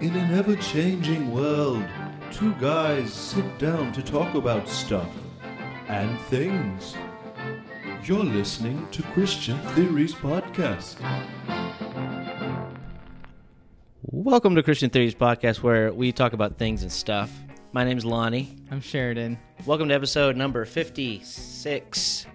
[0.00, 1.84] In an ever changing world,
[2.32, 5.10] two guys sit down to talk about stuff
[5.88, 6.96] and things.
[8.04, 10.96] You're listening to Christian Theories Podcast.
[14.00, 17.30] Welcome to Christian Theories Podcast, where we talk about things and stuff.
[17.72, 18.56] My name's Lonnie.
[18.70, 19.38] I'm Sheridan.
[19.66, 22.26] Welcome to episode number 56,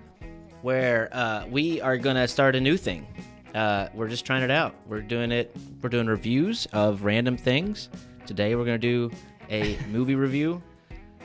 [0.61, 3.07] where uh, we are going to start a new thing.
[3.55, 4.75] Uh, we're just trying it out.
[4.85, 7.87] We're doing it, we're doing reviews of random things.
[8.27, 9.11] Today, we're going to do
[9.49, 10.61] a movie review.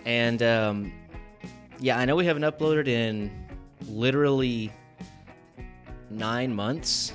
[0.04, 0.92] And um,
[1.80, 3.32] yeah, I know we haven't uploaded in
[3.88, 4.72] literally
[6.08, 7.12] nine months,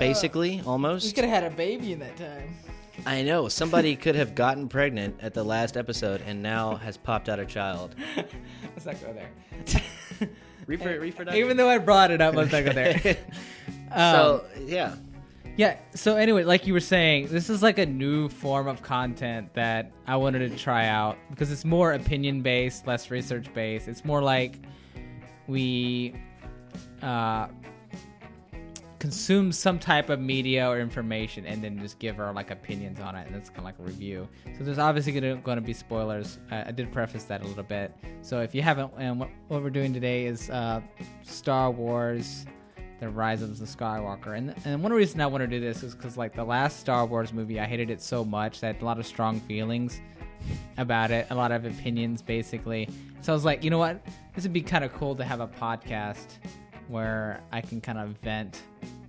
[0.00, 1.06] basically, almost.
[1.06, 2.56] We could have had a baby in that time.
[3.06, 7.28] I know somebody could have gotten pregnant at the last episode and now has popped
[7.28, 7.94] out a child.
[8.16, 9.30] Let's not go there.
[11.36, 13.16] Even though I brought it up, let's not go there.
[13.94, 14.96] Um, so yeah,
[15.56, 15.78] yeah.
[15.94, 19.92] So anyway, like you were saying, this is like a new form of content that
[20.06, 23.88] I wanted to try out because it's more opinion based, less research based.
[23.88, 24.58] It's more like
[25.46, 26.14] we
[27.02, 27.48] uh,
[29.04, 33.14] consume some type of media or information and then just give our like opinions on
[33.14, 36.38] it and it's kind of like a review so there's obviously going to be spoilers
[36.50, 39.62] I, I did preface that a little bit so if you haven't and what, what
[39.62, 40.80] we're doing today is uh,
[41.22, 42.46] star wars
[43.00, 44.36] the rise of the skywalker.
[44.36, 47.04] And, and one reason i want to do this is because like the last star
[47.06, 48.60] wars movie i hated it so much.
[48.60, 50.00] That I had a lot of strong feelings
[50.76, 52.88] about it a lot of opinions basically.
[53.20, 54.04] So i was like you know what?
[54.34, 56.38] This would be kind of cool to have a podcast
[56.88, 58.60] where i can kind of vent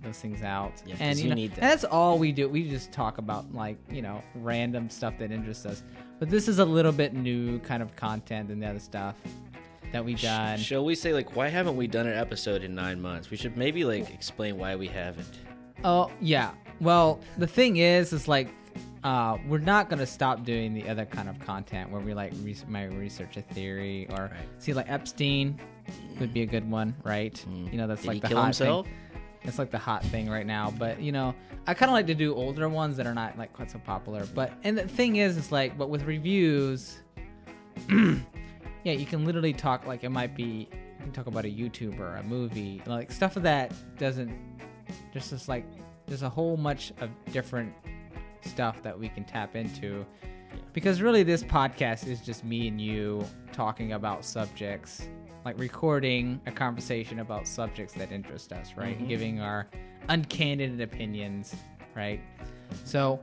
[0.02, 0.72] those things out.
[0.86, 1.62] Yeah, and you know, need that.
[1.62, 2.48] and that's all we do.
[2.48, 5.82] We just talk about like you know random stuff that interests us.
[6.18, 9.16] But this is a little bit new kind of content than the other stuff
[9.96, 13.00] that we've done shall we say like why haven't we done an episode in nine
[13.00, 13.30] months?
[13.30, 15.38] We should maybe like explain why we haven't.
[15.84, 16.50] Oh yeah.
[16.80, 18.48] Well, the thing is, is like,
[19.02, 22.54] uh, we're not gonna stop doing the other kind of content where we like re-
[22.68, 24.32] might research a theory or Right.
[24.58, 25.58] see like Epstein
[26.20, 27.34] would be a good one, right?
[27.48, 27.72] Mm.
[27.72, 28.84] You know, that's Did like he the hot himself?
[28.86, 28.94] thing.
[29.44, 30.70] It's like the hot thing right now.
[30.76, 31.34] But you know,
[31.66, 34.26] I kind of like to do older ones that are not like quite so popular.
[34.34, 36.98] But and the thing is, it's like, but with reviews,
[38.86, 40.68] yeah, you can literally talk like it might be.
[40.70, 44.32] You can talk about a YouTuber, a movie, like stuff of that doesn't.
[45.12, 45.64] Just like
[46.06, 47.74] there's a whole much of different
[48.42, 50.06] stuff that we can tap into
[50.72, 55.08] because really this podcast is just me and you talking about subjects
[55.44, 59.66] like recording a conversation about subjects that interest us right and giving our
[60.08, 61.56] uncandid opinions
[61.96, 62.20] right
[62.84, 63.18] so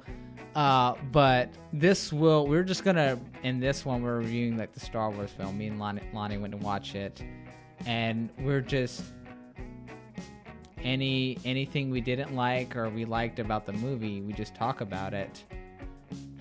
[0.56, 5.10] uh but this will we're just gonna in this one we're reviewing like the star
[5.10, 5.58] wars film.
[5.58, 7.24] Me and lonnie, lonnie went to watch it.
[7.86, 9.04] And we're just
[10.84, 15.14] any anything we didn't like or we liked about the movie we just talk about
[15.14, 15.44] it.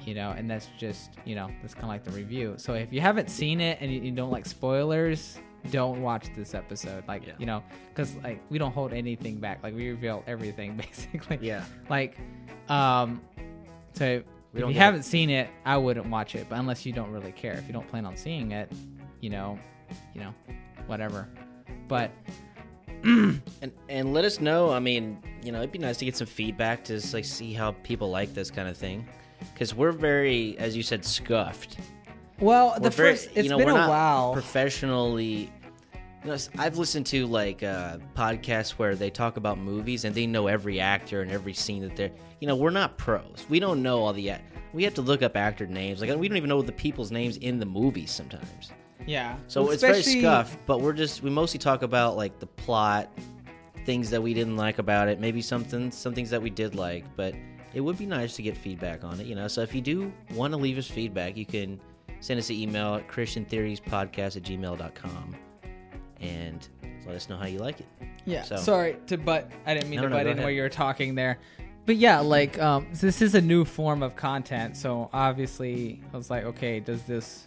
[0.05, 2.55] You know and that's just you know that's kind of like the review.
[2.57, 5.39] So if you haven't seen it and you, you don't like spoilers
[5.71, 7.05] don't watch this episode.
[7.07, 7.35] Like Yeah.
[7.39, 9.63] you know because like we don't hold anything back.
[9.63, 11.39] Like we reveal everything basically.
[11.41, 11.65] Yeah.
[11.89, 12.19] like
[12.69, 13.23] um
[13.95, 14.23] so
[14.53, 17.33] We if you haven't seen it i wouldn't watch it but unless you don't really
[17.33, 18.71] care if you don't plan on seeing it
[19.21, 19.59] you know
[20.15, 20.35] you know
[20.87, 21.29] whatever
[21.89, 22.11] but
[23.05, 23.41] And
[23.89, 24.71] and let us know.
[24.71, 27.53] I mean, you know, it'd be nice to get some feedback to just, like see
[27.53, 29.09] how people like this kind of thing,
[29.53, 31.79] because we're very, as you said, scuffed.
[32.39, 35.51] well We're the very- first it's you know, been we're a while Professionally,
[36.25, 40.27] you know, I've listened to like uh, podcasts where they talk about movies and they
[40.27, 42.13] know every actor and every scene that they're.
[42.41, 43.47] You know, we're not pros.
[43.49, 44.35] We don't know all the.
[44.73, 46.01] We have to look up actor names.
[46.01, 48.73] Like we don't even know the people's names in the movies sometimes.
[49.07, 52.47] yeah So Well, it's very scuffed, but we're just we mostly talk about like the
[52.47, 53.11] plot,
[53.85, 57.05] things that we didn't like about it, maybe something some things that we did like,
[57.17, 57.35] but
[57.75, 59.49] it would be nice to get feedback on it, you know.
[59.49, 61.81] So if you do want to leave us feedback, you can
[62.21, 65.37] send us an email at christiantheoriespodcast at gmail.com
[66.23, 66.67] and
[67.07, 67.87] let us know how you like it.
[68.25, 68.43] Yeah.
[68.45, 69.51] So- Sorry to butt.
[69.67, 70.45] I didn't mean No, to no, butt in ahead.
[70.45, 71.39] where you were talking there.
[71.85, 74.77] But yeah, like um, this is a new form of content.
[74.77, 77.47] So obviously, I was like, okay, does this?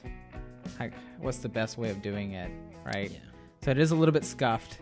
[0.79, 2.51] Like, what's the best way of doing it?
[2.85, 3.11] Right.
[3.11, 3.17] Yeah.
[3.63, 4.77] So it is a little bit scuffed.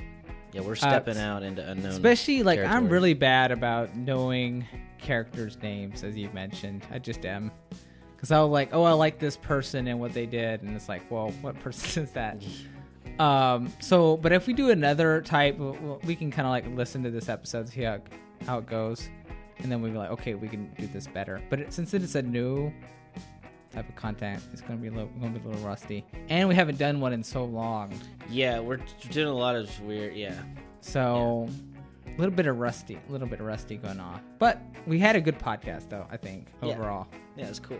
[0.53, 1.91] Yeah, we're stepping out into unknown.
[1.91, 4.65] Especially like I'm really bad about knowing
[4.99, 6.83] characters' names, as you've mentioned.
[6.91, 7.51] I just am.
[8.15, 10.87] Because I was like, oh, I like this person and what they did, and it's
[10.89, 12.41] like, well, what person is that?
[13.19, 13.71] um.
[13.79, 15.57] So, but if we do another type,
[16.05, 17.99] we can kind of like listen to this episode, see how
[18.45, 19.09] how it goes,
[19.59, 21.41] and then we'll be like, okay, we can do this better.
[21.49, 22.71] But it, since it's a new
[23.73, 26.55] type of content, it's gonna be a little, gonna be a little rusty, and we
[26.55, 27.93] haven't done one in so long.
[28.29, 28.79] Yeah, we're
[29.09, 30.15] doing a lot of weird.
[30.15, 30.35] Yeah,
[30.81, 31.47] So
[32.05, 34.21] a little bit of rusty, a little bit of rusty going on.
[34.39, 36.05] But we had a good podcast though.
[36.11, 36.69] I think Yeah.
[36.73, 37.07] overall.
[37.35, 37.79] Yeah, it's cool.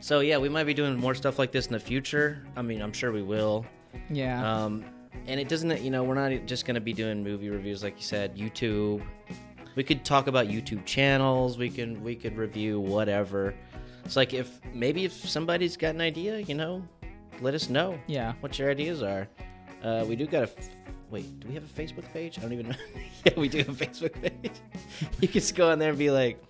[0.00, 2.44] So yeah, we might be doing more stuff like this in the future.
[2.56, 3.64] I mean, I'm sure we will.
[4.10, 4.64] Yeah.
[4.64, 4.84] Um,
[5.26, 7.96] and it doesn't, you know, we're not just going to be doing movie reviews like
[7.96, 8.36] you said.
[8.36, 9.02] YouTube.
[9.74, 11.56] We could talk about YouTube channels.
[11.56, 13.54] We can we could review whatever.
[14.04, 16.86] It's like if maybe if somebody's got an idea, you know,
[17.40, 18.34] let us know yeah.
[18.40, 19.28] what your ideas are.
[19.82, 20.42] Uh, we do got a.
[20.42, 20.70] F-
[21.10, 22.38] Wait, do we have a Facebook page?
[22.38, 22.76] I don't even know.
[23.26, 24.52] yeah, we do have a Facebook page.
[25.20, 26.42] you can just go on there and be like,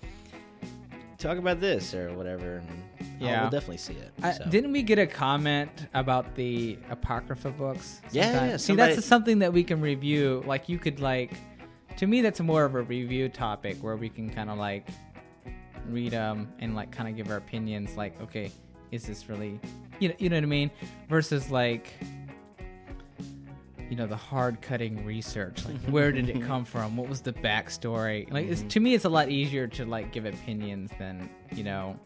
[1.19, 2.57] talk about this or whatever.
[2.57, 2.83] And
[3.23, 3.43] Yeah.
[3.43, 4.13] we'll definitely see it.
[4.37, 4.45] So.
[4.51, 8.01] Didn't we get a comment about the apocrypha books?
[8.11, 10.43] Yeah, yeah, See, somebody- that's something that we can review.
[10.47, 11.33] Like you could like,
[11.97, 14.89] to me, that's more of a review topic where we can kind of like
[15.89, 17.97] read them and like kind of give our opinions.
[17.97, 18.51] Like, okay,
[18.91, 19.61] is this really,
[19.99, 20.71] you know, you know what I mean?
[21.09, 21.93] Versus like,
[23.91, 25.67] you know, the hard cutting research.
[25.67, 26.97] Like, where did it come from?
[26.97, 28.31] What was the backstory?
[28.33, 28.69] Like, it's, mm-hmm.
[28.69, 31.99] to me, it's a lot easier to like give opinions than you know,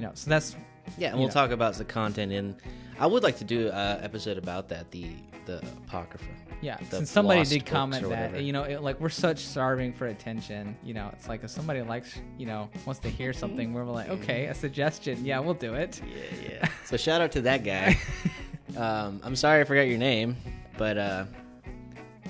[0.00, 0.12] you know.
[0.14, 0.56] So that's
[0.96, 1.34] Yeah, and we'll know.
[1.34, 2.56] talk about the content in.
[2.98, 5.10] I would like to do an episode about that, the
[5.44, 6.24] the apocrypha.
[6.62, 10.76] Yeah, since somebody did comment that, you know, it, like we're such starving for attention.
[10.82, 14.08] You know, it's like if somebody likes, you know, wants to hear something, we're like,
[14.10, 16.00] okay, a suggestion, yeah, we'll do it.
[16.06, 16.68] Yeah, yeah.
[16.84, 17.98] so shout out to that guy.
[18.76, 20.36] um, I'm sorry I forgot your name,
[20.76, 21.24] but uh,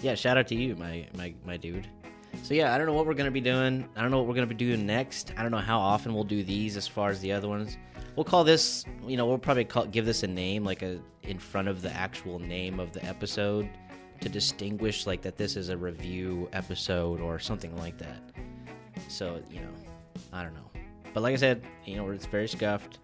[0.03, 1.89] yeah, shout out to you, my my my dude.
[2.43, 3.89] So yeah, I don't know what we're gonna be doing.
[3.95, 5.33] I don't know what we're gonna be doing next.
[5.37, 7.77] I don't know how often we'll do these as far as the other ones.
[8.17, 11.39] We'll call this, you know, we'll probably call, give this a name, like a in
[11.39, 13.69] front of the actual name of the episode,
[14.21, 18.21] to distinguish like that this is a review episode or something like that.
[19.09, 19.71] So you know,
[20.33, 20.71] I don't know,
[21.15, 22.99] but like I said, you know, it's very scuffed.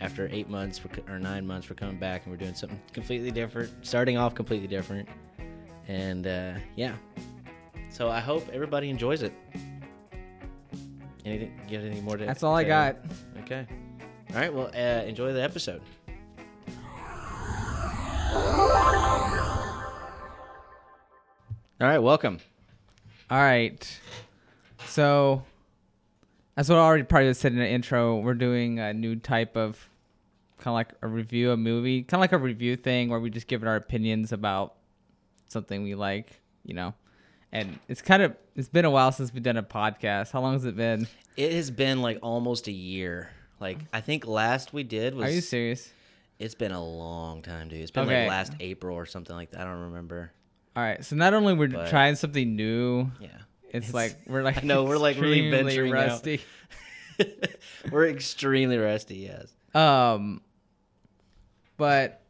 [0.00, 3.70] After eight months or nine months, we're coming back and we're doing something completely different,
[3.86, 5.08] starting off completely different,
[5.86, 6.94] and uh, yeah.
[7.92, 9.32] So I hope everybody enjoys it.
[11.24, 11.52] Anything?
[11.68, 12.24] Get anything more to?
[12.24, 12.96] That's all I got.
[13.42, 13.66] Okay.
[14.30, 14.52] All right.
[14.52, 15.82] Well, uh, enjoy the episode.
[21.80, 21.98] All right.
[21.98, 22.38] Welcome.
[23.32, 24.00] All right,
[24.88, 25.42] so
[26.54, 28.18] that's what I already probably said in the intro.
[28.18, 29.88] We're doing a new type of
[30.58, 33.30] kind of like a review a movie, kind of like a review thing where we
[33.30, 34.74] just give it our opinions about
[35.48, 36.92] something we like, you know.
[37.52, 40.30] And it's kind of it's been a while since we've done a podcast.
[40.32, 41.06] How long has it been?
[41.36, 43.30] It has been like almost a year.
[43.60, 45.26] Like I think last we did was.
[45.26, 45.90] Are you serious?
[46.38, 47.80] It's been a long time, dude.
[47.80, 48.22] It's been Okay.
[48.22, 49.60] like last April or something like that.
[49.60, 50.32] I don't remember.
[50.74, 51.04] All right.
[51.04, 53.28] So not only we're But- trying something new, Yeah.
[53.70, 56.40] it's, like we're like no, we're, like, really venturing rusty.
[57.92, 59.16] We're extremely rusty.
[59.16, 59.52] Yes.
[59.74, 60.40] Um,
[61.76, 62.22] but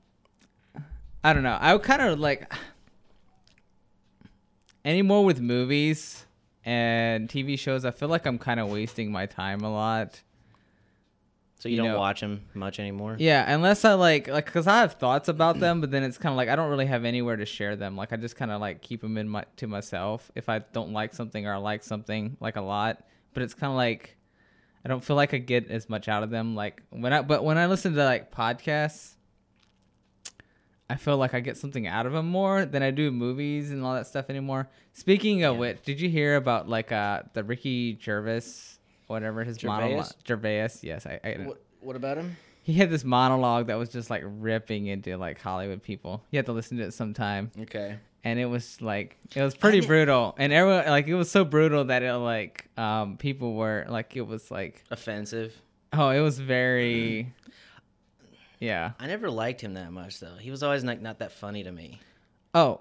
[1.25, 1.57] I don't know.
[1.59, 2.53] I would kind of like
[4.85, 6.25] anymore with movies
[6.65, 7.85] and TV shows.
[7.85, 10.21] I feel like I'm kind of wasting my time a lot.
[11.59, 13.15] So you, You don't know- watch them much anymore.
[13.21, 16.33] Yeah, unless I like like because I have thoughts about them, but then it's kind
[16.33, 17.97] of like I don't really have anywhere to share them.
[17.97, 20.93] Like I just kind of like keep them in my to myself if I don't
[20.93, 23.05] like something or I like something like a lot.
[23.33, 24.17] But it's kind of like
[24.85, 26.57] I don't feel like I get as much out of them.
[26.57, 29.15] Like when I but when I listen to like podcasts,
[30.93, 33.83] I feel like I get something out of them more than I do movies and
[33.85, 34.69] all that stuff anymore.
[34.93, 35.61] Speaking of Yeah.
[35.61, 38.43] which, did you hear about like uh the Ricky Gervais,
[39.07, 39.73] whatever his Gervais?
[39.73, 40.07] monologue?
[40.27, 42.37] Gervais, yes, I, I What, what about him?
[42.63, 46.23] he had this monologue that was just like ripping into like Hollywood people.
[46.31, 47.97] You have to listen to it sometime, Okay.
[48.23, 50.35] and it was like it was pretty brutal.
[50.39, 54.27] And everyone like it was so brutal that it like um people were like it
[54.27, 55.53] was like Offensive.
[55.93, 57.33] oh it was very
[58.63, 60.37] yeah I never liked him that much though.
[60.41, 62.01] He was always like not that funny to me.
[62.55, 62.81] oh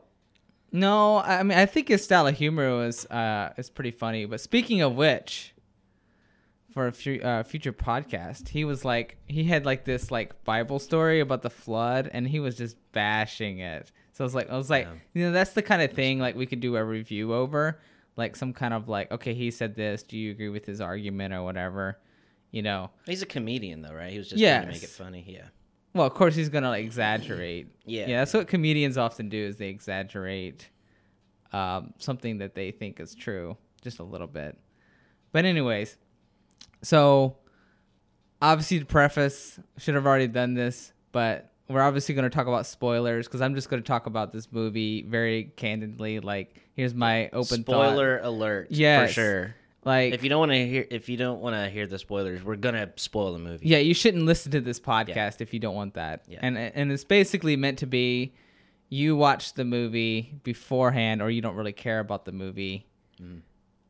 [0.71, 4.25] no I mean I think his style of humor was uh is pretty funny.
[4.25, 5.53] But speaking of which.
[6.73, 10.79] For a fu- uh, future podcast, he was like he had like this like Bible
[10.79, 13.91] story about the flood, and he was just bashing it.
[14.13, 14.93] So I was like, I was like, Yeah.
[15.13, 17.81] you know, that's the kind of thing like we could do a review over,
[18.15, 20.01] like some kind of like, okay, he said this.
[20.01, 21.99] Do you agree with his argument or whatever?
[22.51, 24.13] You know, He's a comedian though, right?
[24.13, 25.25] He was just trying to make it funny.
[25.27, 25.47] Yeah.
[25.93, 27.67] Well, of course he's gonna like exaggerate.
[27.85, 28.07] Yeah.
[28.07, 30.69] yeah, that's what comedians often do is they exaggerate
[31.51, 34.57] um, something that they think is true just a little bit.
[35.31, 35.97] But anyways,
[36.81, 37.37] so
[38.41, 42.65] obviously the preface should have already done this, but we're obviously going to talk about
[42.65, 46.19] spoilers because I'm just going to talk about this movie very candidly.
[46.19, 47.91] Like, here's my open thought.
[47.91, 48.67] Spoiler alert.
[48.71, 49.55] Yeah, For sure.
[49.83, 52.43] Like, If you don't want to hear, if you don't want to hear the spoilers,
[52.43, 53.67] we're gonna spoil the movie.
[53.67, 56.23] yeah, you shouldn't listen to this podcast if you don't want that.
[56.27, 56.39] Yeah.
[56.43, 58.33] And and it's basically meant to be,
[58.89, 62.85] you watch the movie beforehand, or you don't really care about the movie,
[63.21, 63.41] Mm.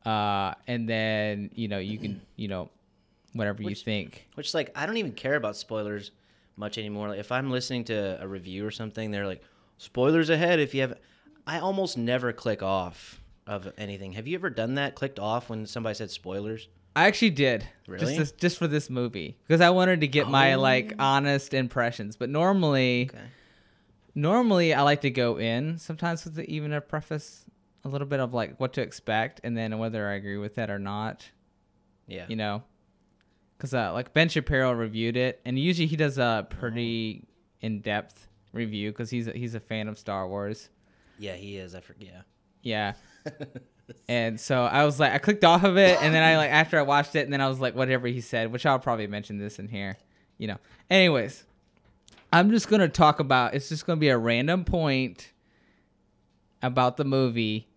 [0.05, 2.69] uh, and then you know you can you know
[3.33, 4.27] whatever you think.
[4.35, 6.11] Which like I don't even care about spoilers
[6.57, 7.09] much anymore.
[7.09, 9.43] Like, if I'm listening to a review or something, they're like
[9.77, 10.59] spoilers ahead.
[10.59, 10.97] If you have,
[11.47, 14.13] I almost never click off of anything.
[14.13, 14.95] Have you ever done that?
[14.95, 16.67] Clicked off when somebody said spoilers?
[16.95, 17.65] I actually did.
[17.87, 18.15] Really?
[18.17, 21.03] Just just for this movie because I wanted to get my like Oh.
[21.03, 22.17] honest impressions.
[22.17, 23.23] But normally, Okay.
[24.15, 27.45] normally I like to go in sometimes with even a preface,
[27.83, 30.69] a little bit of like what to expect, and then whether I agree with that
[30.69, 31.29] or not.
[32.07, 32.25] Yeah.
[32.27, 32.63] You know,
[33.57, 37.25] because uh, like Ben Shapiro reviewed it, and usually he does a pretty
[37.61, 40.69] in depth review because he's a, he's a fan of Star Wars.
[41.19, 41.73] Yeah, he is.
[41.73, 42.23] I forget.
[42.63, 42.93] Yeah.
[44.07, 46.77] And so I was like, I clicked off of it, and then I like after
[46.79, 49.37] I watched it, and then I was like, whatever he said, which I'll probably mention
[49.37, 49.97] this in here,
[50.37, 50.57] you know.
[50.89, 51.43] Anyways,
[52.33, 53.53] I'm just gonna talk about.
[53.53, 55.31] It's just gonna be a random point
[56.61, 57.67] about the movie,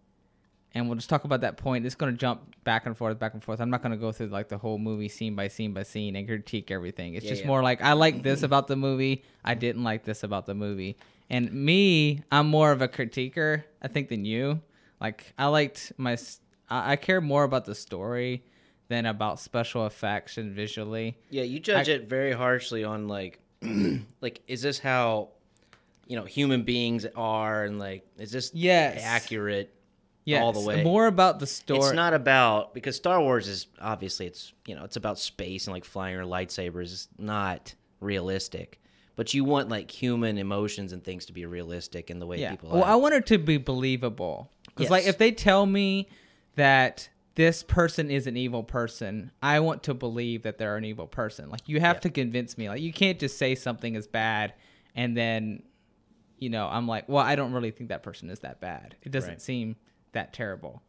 [0.75, 1.87] and we'll just talk about that point.
[1.87, 3.61] It's gonna jump back and forth, back and forth.
[3.61, 6.27] I'm not gonna go through like the whole movie scene by scene by scene and
[6.27, 7.15] critique everything.
[7.15, 7.49] It's Yeah, just yeah.
[7.49, 9.25] more like I like this about the movie.
[9.45, 10.97] I didn't like this about the movie.
[11.31, 14.61] And me, I'm more of a critiquer, I think, than you.
[15.01, 16.17] Like I liked my,
[16.69, 18.45] I care more about the story
[18.89, 21.17] than about special effects and visually.
[21.31, 23.41] Yeah, you judge I- it very harshly on like,
[24.21, 25.31] like is this how,
[26.07, 29.03] you know, human beings are, and like, is this Yes.
[29.05, 29.75] accurate?
[30.27, 30.83] Yeah, All the way.
[30.83, 31.81] more about the story.
[31.81, 35.75] It's not about because Star Wars is obviously it's you know it's about space and
[35.75, 36.93] like flying your lightsabers.
[36.93, 38.81] It's not realistic,
[39.17, 42.53] but you want like human emotions and things to be realistic in the way yeah.
[42.53, 42.71] people.
[42.71, 42.89] Well, act.
[42.89, 44.51] I want it to be believable.
[44.75, 46.09] Because like if they tell me
[46.57, 51.07] that this person is an evil person, I want to believe that they're an evil
[51.07, 51.51] person.
[51.51, 52.01] Like you have Yeah.
[52.01, 52.69] to convince me.
[52.69, 54.55] Like you can't just say something is bad
[54.95, 55.63] and then,
[56.39, 58.97] you know, I'm like, well, I don't really think that person is that bad.
[59.03, 59.43] It doesn't Right.
[59.43, 59.77] seem
[60.13, 60.83] that terrible.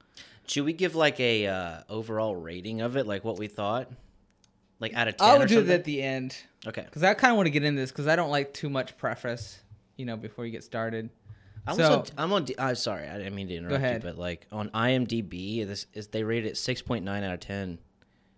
[0.47, 3.89] Should we give like a uh, overall rating of it, like what we thought,
[4.79, 5.27] like out of ten?
[5.27, 6.37] I would do that at the end.
[6.67, 8.69] Okay, Because I kind of want to get in this because I don't like too
[8.69, 9.59] much preface,
[9.97, 11.09] you know, before you get started.
[11.67, 12.45] I was So- on, I'm on.
[12.45, 16.07] D- I'm sorry, I didn't mean to interrupt you, but like on IMDb, this is
[16.07, 17.79] they rated it six point nine out of 10,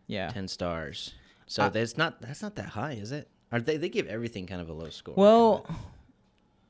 [0.08, 0.30] Yeah.
[0.30, 1.14] 10 stars.
[1.48, 3.28] So Uh, that's not that's not that high, is it?
[3.52, 5.16] Are they they give everything kind of a low score?
[5.16, 5.66] Well,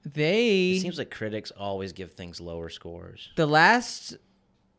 [0.04, 3.30] they it seems like critics always give things lower scores.
[3.36, 4.18] the last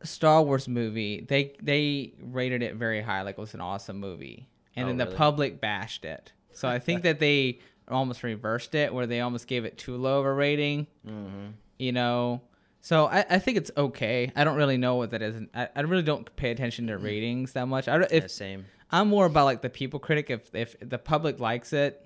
[0.03, 4.47] Star Wars movie, they they rated it very high, like it was an awesome movie,
[4.75, 5.17] and Oh, then the really?
[5.17, 6.31] public bashed it.
[6.53, 10.19] So I think that they almost reversed it, where they almost gave it too low
[10.19, 10.87] of a rating.
[11.05, 11.47] Mm-hmm.
[11.79, 12.41] You know,
[12.81, 14.31] so I, I think it's okay.
[14.35, 15.41] I don't really know what that is.
[15.53, 17.87] I, I really don't pay attention to ratings that much.
[17.87, 18.65] I if, yeah, same.
[18.91, 20.29] I'm more about like the people critic.
[20.29, 22.05] If if the public likes it,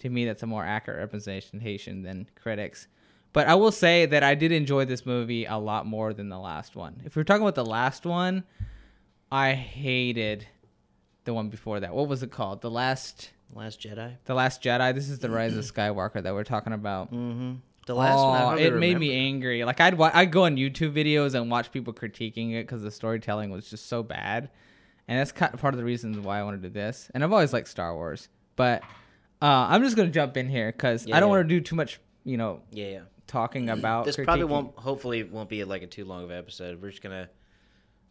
[0.00, 2.88] to me that's a more accurate representation than critics.
[3.32, 6.38] But I will say that I did enjoy this movie a lot more than the
[6.38, 7.00] last one.
[7.04, 8.44] If we're talking about the last one,
[9.30, 10.46] I hated
[11.24, 11.94] the one before that.
[11.94, 12.60] What was it called?
[12.60, 14.16] The last Last Jedi.
[14.24, 14.94] the last Jedi.
[14.94, 17.12] This is the Rise of Skywalker that we're talking about.
[17.12, 17.54] Mm-hmm.
[17.86, 18.58] The last oh, one.
[18.58, 19.64] I it made me angry.
[19.64, 22.90] Like I'd wa- I'd go on YouTube videos and watch people critiquing it because the
[22.90, 24.50] storytelling was just so bad,
[25.08, 27.10] and that's kind of part of the reasons why I want to do this.
[27.12, 28.82] And I've always liked Star Wars, but
[29.40, 31.36] uh, I'm just gonna jump in here because Yeah, I don't yeah.
[31.38, 33.00] want to do too much, you know, Yeah, yeah.
[33.26, 34.04] talking about.
[34.04, 34.76] This probably won't.
[34.78, 36.80] Hopefully, won't be like a too long of an episode.
[36.80, 37.28] We're just gonna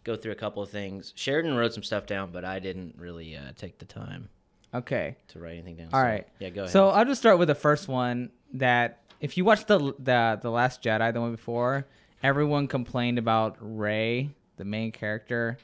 [0.04, 1.14] go through a couple of things.
[1.16, 4.28] Sheridan wrote some stuff down, but I didn't really uh, take the time
[4.74, 5.16] Okay.
[5.30, 5.90] to write anything down.
[5.94, 6.28] All so- right.
[6.40, 6.74] Yeah, go ahead.
[6.74, 10.50] So I'll just start with the first one that if you watch the the the
[10.50, 11.86] last Jedi, the one before,
[12.22, 15.58] everyone complained about Rey, the main character.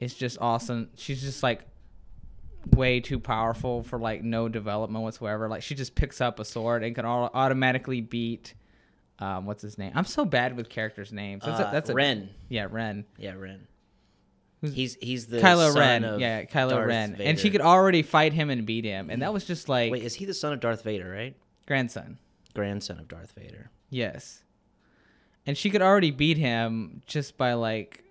[0.00, 0.90] It's just awesome.
[0.96, 1.64] She's just like
[2.74, 5.48] way too powerful for like no development whatsoever.
[5.48, 8.54] Like she just picks up a sword and can au- automatically beat
[9.18, 9.92] um what's his name?
[9.94, 11.44] I'm so bad with characters' names.
[11.44, 12.30] That's uh, a, that's a Ren.
[12.48, 13.04] Yeah, Ren.
[13.18, 13.66] Yeah, Ren.
[14.62, 16.04] Who's- He's he's the Kylo son Ren.
[16.04, 17.16] of Yeah, Kylo Darth Ren.
[17.20, 19.10] And she could already fight him and beat him.
[19.10, 21.08] And that was just like Wait, is he the son of Darth Vader?
[21.10, 22.18] Right, grandson.
[22.54, 23.70] Grandson of Darth Vader.
[23.90, 24.42] Yes.
[25.46, 28.04] And she could already beat him just by like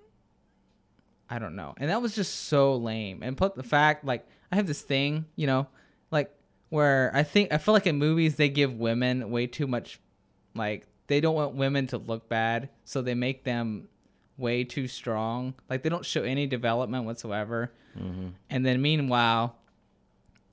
[1.30, 1.74] I don't know.
[1.78, 3.24] And that was just so lame.
[3.24, 5.68] And put the fact like I have this thing, you know,
[6.12, 6.32] like
[6.70, 10.00] where I think I feel like in movies they give women way too much
[10.56, 13.88] like they don't want women to look bad, so they make them
[14.38, 15.54] way too strong.
[15.70, 17.72] Like they don't show any development whatsoever.
[17.98, 18.30] Mm-hmm.
[18.50, 19.58] And then meanwhile,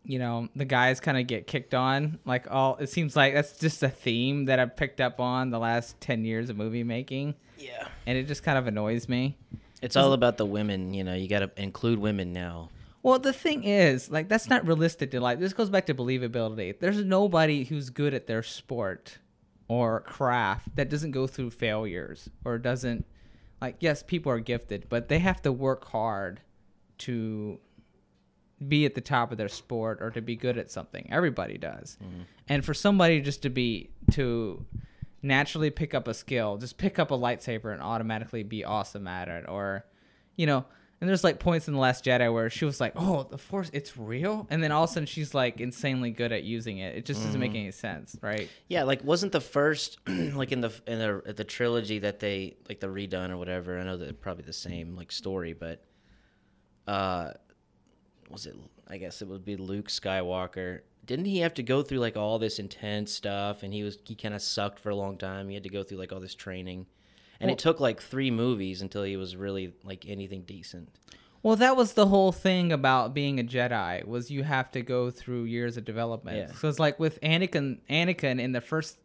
[0.05, 2.19] you know, the guys kind of get kicked on.
[2.25, 5.59] Like all it seems like that's just a theme that I've picked up on the
[5.59, 9.37] last 10 years of movie making, Yeah, and it just kind of annoys me.
[9.83, 10.95] it's all about the women.
[10.95, 12.71] You know, you got to include women now.
[13.03, 15.39] Well, the thing is, like that's not realistic to like.
[15.41, 16.79] This goes back to believability.
[16.79, 19.19] There's nobody who's good at their sport
[19.69, 23.07] or craft that doesn't go through failures or doesn't
[23.61, 26.41] like yes people are gifted but they have to work hard
[26.99, 27.57] to
[28.67, 31.09] be at the top of their sport or to be good at something.
[31.11, 31.97] Everybody does.
[32.49, 34.65] And for somebody just to be to
[35.23, 39.29] naturally pick up a skill just pick up a lightsaber and automatically be awesome at
[39.29, 39.47] it.
[39.49, 39.85] Or
[40.37, 40.65] you know
[41.01, 43.71] and there's like points in the last jedi where she was like oh the force
[43.73, 44.47] it's real?
[44.51, 46.97] And then all of a sudden she's like insanely good at using it.
[46.97, 48.51] It just doesn't make any sense right?
[48.69, 52.81] Yeah, like wasn't the first like in the in the the trilogy that they like
[52.81, 53.79] the redone or whatever.
[53.79, 55.83] I know that probably the same like story, but
[56.87, 57.33] uh,
[58.31, 58.57] was it?
[58.89, 60.81] I guess it would be Luke Skywalker.
[61.05, 64.15] Didn't he have to go through like all this intense stuff, and he was he
[64.15, 65.49] kind of sucked for a long time.
[65.49, 66.87] He had to go through like all this training,
[67.41, 70.91] and Well- it took like three movies until he was really like anything decent.
[71.43, 75.11] Well, that was the whole thing about being a Jedi was you have to go
[75.11, 76.37] through years of development.
[76.37, 76.53] Yeah.
[76.55, 78.99] So it's like with Anakin, Anakin in the first,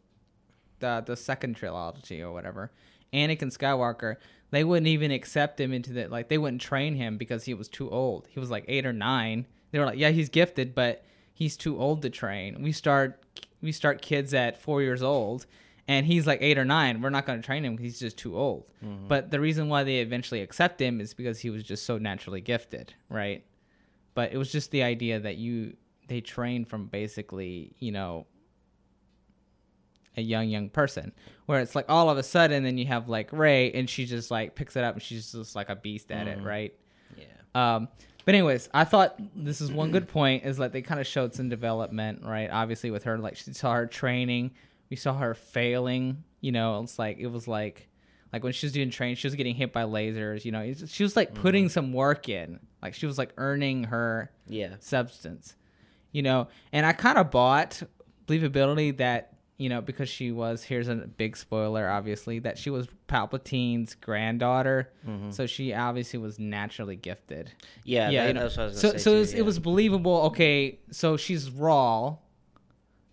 [0.80, 2.70] the the second trilogy or whatever,
[3.12, 4.16] Anakin Skywalker,
[4.50, 7.68] they wouldn't even accept him into the like they wouldn't train him because he was
[7.68, 8.28] too old.
[8.30, 9.46] He was like eight or nine.
[9.70, 12.62] They were like, yeah, he's gifted, but he's too old to train.
[12.62, 13.22] We start
[13.60, 15.46] we start kids at four years old.
[15.88, 17.00] And he's like eight or nine.
[17.00, 18.64] We're not going to train him because he's just too old.
[18.84, 19.06] Mm-hmm.
[19.06, 22.40] But the reason why they eventually accept him is because he was just so naturally
[22.40, 23.44] gifted, right?
[24.14, 25.76] But it was just the idea that you
[26.08, 28.26] they train from basically, you know,
[30.16, 31.12] a young young person,
[31.46, 34.30] where it's like all of a sudden, then you have like Rey, and she just
[34.30, 36.74] like picks it up and she's just like a beast at it, right?
[37.16, 37.24] Yeah.
[37.54, 37.88] Um,
[38.24, 41.34] but anyways, I thought this is one good point is that they kind of showed
[41.34, 42.50] some development, right?
[42.50, 44.50] Obviously with her, like she saw her training,
[44.90, 46.24] we saw her failing.
[46.40, 47.88] You know, it's like it was like
[48.32, 50.44] like when she was doing training, she was getting hit by lasers.
[50.44, 54.32] You know, she was like putting some work in, like she was like earning her
[54.48, 54.74] Yeah.
[54.80, 55.54] substance.
[56.12, 57.82] You know, and I kind of bought
[58.26, 62.86] believability that you know because she was here's a big spoiler obviously that she was
[63.08, 64.90] Palpatine's granddaughter,
[65.30, 67.52] so she obviously was naturally gifted
[67.84, 68.10] Yeah.
[68.10, 68.40] yeah, that- you know.
[68.42, 69.38] that's what I was so say so it was, yeah.
[69.38, 70.16] it was believable.
[70.26, 72.16] Okay, so she's raw,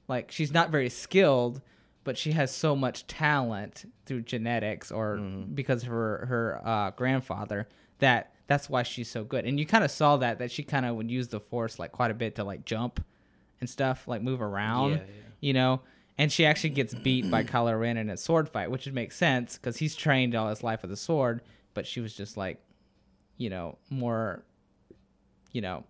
[0.07, 1.61] like she's not very skilled,
[2.03, 5.53] but she has so much talent through genetics or Mm-hmm.
[5.53, 7.67] because of her her uh, grandfather
[7.99, 9.45] that that's why she's so good.
[9.45, 11.91] And you kind of saw that that she kind of would use the force like
[11.93, 13.03] quite a bit to like jump
[13.61, 15.03] and stuff, like move around, Yeah, yeah.
[15.39, 15.81] you know.
[16.17, 19.11] And she actually gets beat by Kylo Ren in a sword fight, which would make
[19.11, 21.41] sense because he's trained all his life with a sword.
[21.73, 22.59] But she was just like,
[23.37, 24.43] you know, more,
[25.51, 25.85] you know,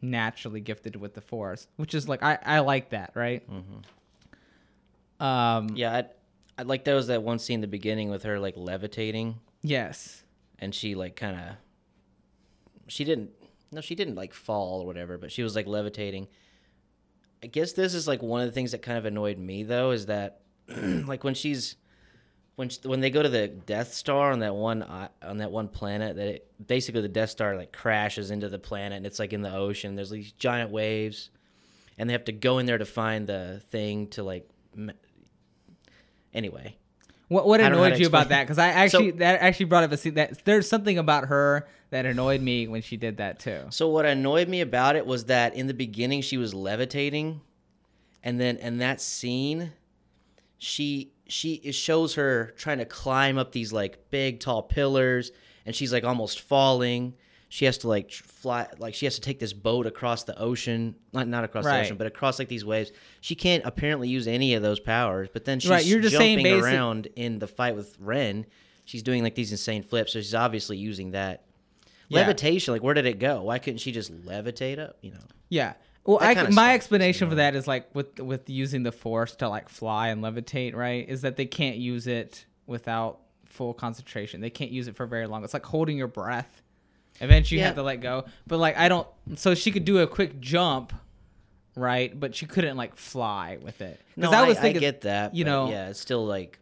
[0.00, 3.42] naturally gifted with the force, which is like I I like that, right?
[5.20, 5.70] Um.
[5.74, 5.92] Yeah.
[5.94, 6.04] I,
[6.58, 9.40] I like there was that one scene in the beginning with her like levitating.
[9.62, 10.22] Yes.
[10.58, 11.56] and she like kind of
[12.88, 13.30] she didn't
[13.72, 16.28] no she didn't like fall or whatever but she was like levitating
[17.42, 19.90] i guess this is like one of the things that kind of annoyed me though
[19.90, 21.76] is that like when she's
[22.60, 25.50] when sh when they go to the death star on that one uh, on that
[25.50, 29.18] one planet that it, basically the death star like crashes into the planet and it's
[29.18, 29.94] like in the ocean.
[29.94, 31.30] There's these giant waves
[31.96, 34.46] and they have to go in there to find the thing to like
[36.34, 36.76] anyway
[37.30, 38.42] What what I don't know how annoyed you about that?
[38.42, 41.68] Because I actually So- that actually brought up a scene that there's something about her
[41.90, 43.66] that annoyed me when she did that too.
[43.70, 47.40] So what annoyed me about it was that in the beginning she was levitating,
[48.24, 49.70] and then in that scene,
[50.58, 55.30] she she it shows her trying to climb up these like big tall pillars,
[55.64, 57.14] and she's like almost falling.
[57.52, 60.94] She has to like fly, like she has to take this boat across the ocean,
[61.12, 62.92] not not across the ocean, but across like these waves.
[63.20, 65.28] She can't apparently use any of those powers.
[65.32, 68.46] But then she's Right, you're just saying jumping basic- around in the fight with Ren.
[68.84, 71.44] She's doing like these insane flips, so she's obviously using that
[72.08, 72.20] Yeah.
[72.20, 75.74] levitation like where did it go why couldn't she just levitate up you know Yeah.
[76.04, 79.48] Well, I, my stuff explanation for that is like with with using the force to
[79.48, 81.06] like fly and levitate, right?
[81.08, 84.40] Is that they can't use it without full concentration.
[84.40, 85.42] They can't use it for very long.
[85.44, 86.62] It's like holding your breath.
[87.20, 87.66] Eventually, you Yeah.
[87.68, 88.24] have to let go.
[88.46, 89.06] But like, I don't.
[89.36, 90.92] So she could do a quick jump,
[91.76, 92.18] right?
[92.18, 94.00] But she couldn't like fly with it.
[94.16, 96.58] no I, was I thinking- get that you know- yeah it's still like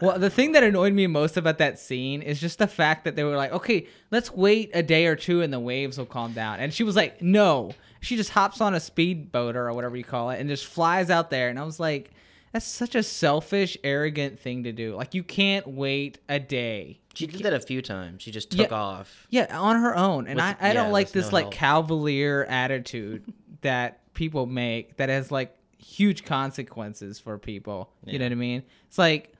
[0.00, 3.14] Well, the thing that annoyed me most about that scene is just the fact that
[3.14, 6.32] they were like, okay, let's wait a day or two and the waves will calm
[6.32, 6.58] down.
[6.58, 7.70] And she was like, no.
[8.00, 11.30] She just hops on a speedboat or whatever you call it and just flies out
[11.30, 11.48] there.
[11.50, 12.10] And I was like,
[12.52, 14.96] that's such a selfish, arrogant thing to do.
[14.96, 16.98] Like, you can't wait a day.
[17.14, 18.76] She did that a few times she just took Yeah.
[18.76, 20.26] off Yeah, on her own.
[20.26, 21.54] And With- I, I yeah, don't like this no like help.
[21.54, 23.24] cavalier attitude
[23.62, 27.90] that people make that has like huge consequences for people.
[28.06, 28.62] You know what I mean?
[28.88, 29.32] It's like,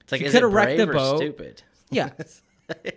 [0.00, 1.16] it's like she coulda wrecked the boat.
[1.18, 2.10] stupid Yeah.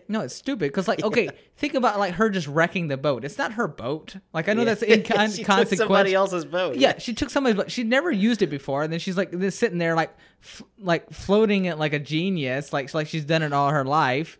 [0.08, 3.24] No, it's stupid because, like, okay, think about like her just wrecking the boat.
[3.24, 4.16] It's not her boat.
[4.34, 4.74] Like, I know Yeah.
[4.74, 5.78] that's she took inconsequential.
[5.78, 6.76] somebody else's boat.
[6.76, 7.72] Yeah, she took somebody's, boat.
[7.72, 11.10] she'd never used it before, and then she's like this sitting there, like, f- like
[11.12, 14.38] floating it like a genius, like like she's done it all her life,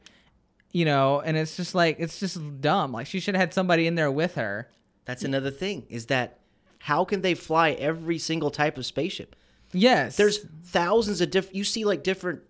[0.72, 1.22] you know.
[1.22, 2.92] And it's just like it's just dumb.
[2.92, 4.70] Like she should have had somebody in there with her.
[5.06, 5.86] That's another thing.
[5.90, 6.40] Is that
[6.80, 9.36] how can they fly every single type of spaceship?
[9.74, 11.56] Yes, There's thousands of different.
[11.56, 12.42] You see like different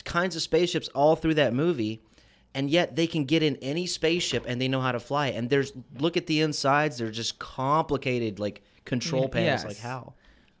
[0.00, 2.02] kinds of spaceships all through that movie,
[2.54, 5.26] and yet they can get in any spaceship and they know how to fly.
[5.28, 9.62] And there's look at the insides; they're just complicated like control panels.
[9.62, 9.64] yes.
[9.64, 10.14] Like how?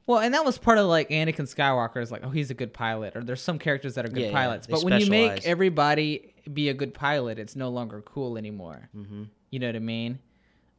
[0.06, 2.72] Well, and that was part of like Anakin Skywalker is like, oh, he's a good
[2.74, 4.66] pilot, or there's some characters that are good Yeah, yeah, pilots.
[4.66, 8.88] they but when you make everybody be a good pilot, it's no longer cool anymore.
[8.96, 9.24] Mm-hmm.
[9.50, 10.18] You know what I mean?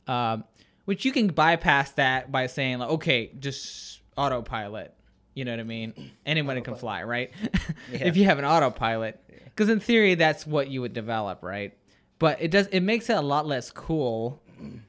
[0.08, 0.44] Um,
[0.86, 4.94] which you can bypass that by saying like, okay, just autopilot.
[5.34, 6.12] You know what I mean?
[6.26, 7.32] Anybody can fly, right?
[7.91, 11.76] if you have an autopilot, because in theory that's what you would develop, right?
[12.19, 12.67] But it does.
[12.67, 14.41] It makes it a lot less cool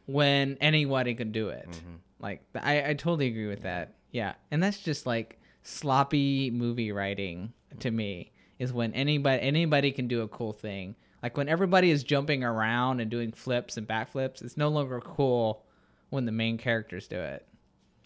[0.07, 1.69] when anybody can do it.
[1.69, 1.95] Mm-hmm.
[2.21, 3.95] Like I, I totally agree with that.
[4.11, 8.33] Yeah, and that's just like sloppy movie writing to me.
[8.59, 10.95] Is when anybody anybody can do a cool thing.
[11.23, 15.65] Like when everybody is jumping around and doing flips and backflips, it's no longer cool
[16.11, 17.47] when the main characters do it.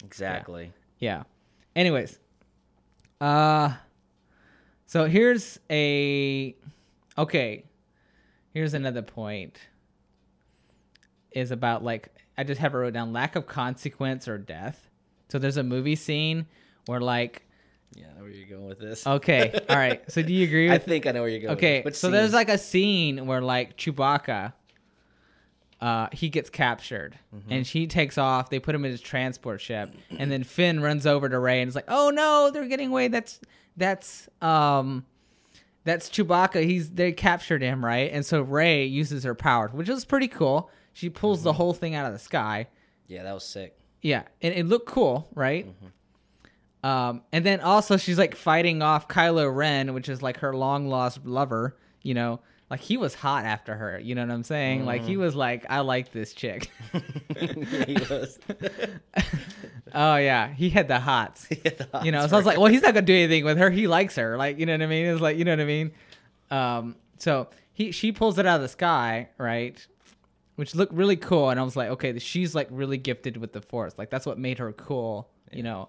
[0.04, 0.72] Exactly.
[1.00, 1.24] Yeah.
[1.74, 2.18] Anyways,
[3.20, 3.74] uh,
[4.86, 6.54] so here's a
[7.16, 7.64] okay.
[8.54, 9.58] Here's another point.
[11.32, 14.88] Is about like I just have it wrote down lack of consequence or death.
[15.28, 16.46] So there's a movie scene
[16.86, 17.42] where like
[17.94, 19.06] Yeah, I know where you're going with this.
[19.06, 20.10] okay, all right.
[20.10, 21.56] So do you agree I think I know where you're going.
[21.56, 22.12] Okay, so scene?
[22.12, 24.54] there's like a scene where like Chewbacca,
[25.80, 27.52] uh, he gets captured Mm-hmm.
[27.52, 28.50] and she takes off.
[28.50, 31.68] They put him in his transport ship, and then Finn runs over to Rey and
[31.68, 33.08] is like, "Oh no, they're getting away.
[33.08, 33.40] That's
[33.76, 35.04] that's um."
[35.84, 36.64] That's Chewbacca.
[36.64, 38.10] He's they captured him, right?
[38.12, 40.70] And so Rey uses her power, which is pretty cool.
[40.92, 41.44] She pulls Mm-hmm.
[41.44, 42.66] the whole thing out of the sky.
[43.06, 43.74] yeah, that was sick.
[44.02, 45.66] Yeah, and it looked cool, right?
[46.84, 50.88] Um, and then also she's like fighting off Kylo Ren, which is like her long
[50.88, 51.76] lost lover.
[52.02, 53.98] You know, like he was hot after her.
[53.98, 54.84] You know what I'm saying?
[54.84, 56.70] Like he was like, I like this chick.
[57.38, 58.38] he was.
[59.94, 61.46] oh yeah, he had the hots.
[61.64, 63.44] Yeah, the hots you know, so I was like, well, he's not gonna do anything
[63.44, 63.70] with her.
[63.70, 64.36] He likes her.
[64.36, 65.06] Like, you know what I mean?
[65.06, 65.92] It's like, you know what I mean?
[66.50, 69.84] Um, so he she pulls it out of the sky, right?
[70.56, 73.62] Which looked really cool, and I was like, okay, she's like really gifted with the
[73.62, 73.94] force.
[73.96, 75.30] Like that's what made her cool.
[75.50, 75.88] You know,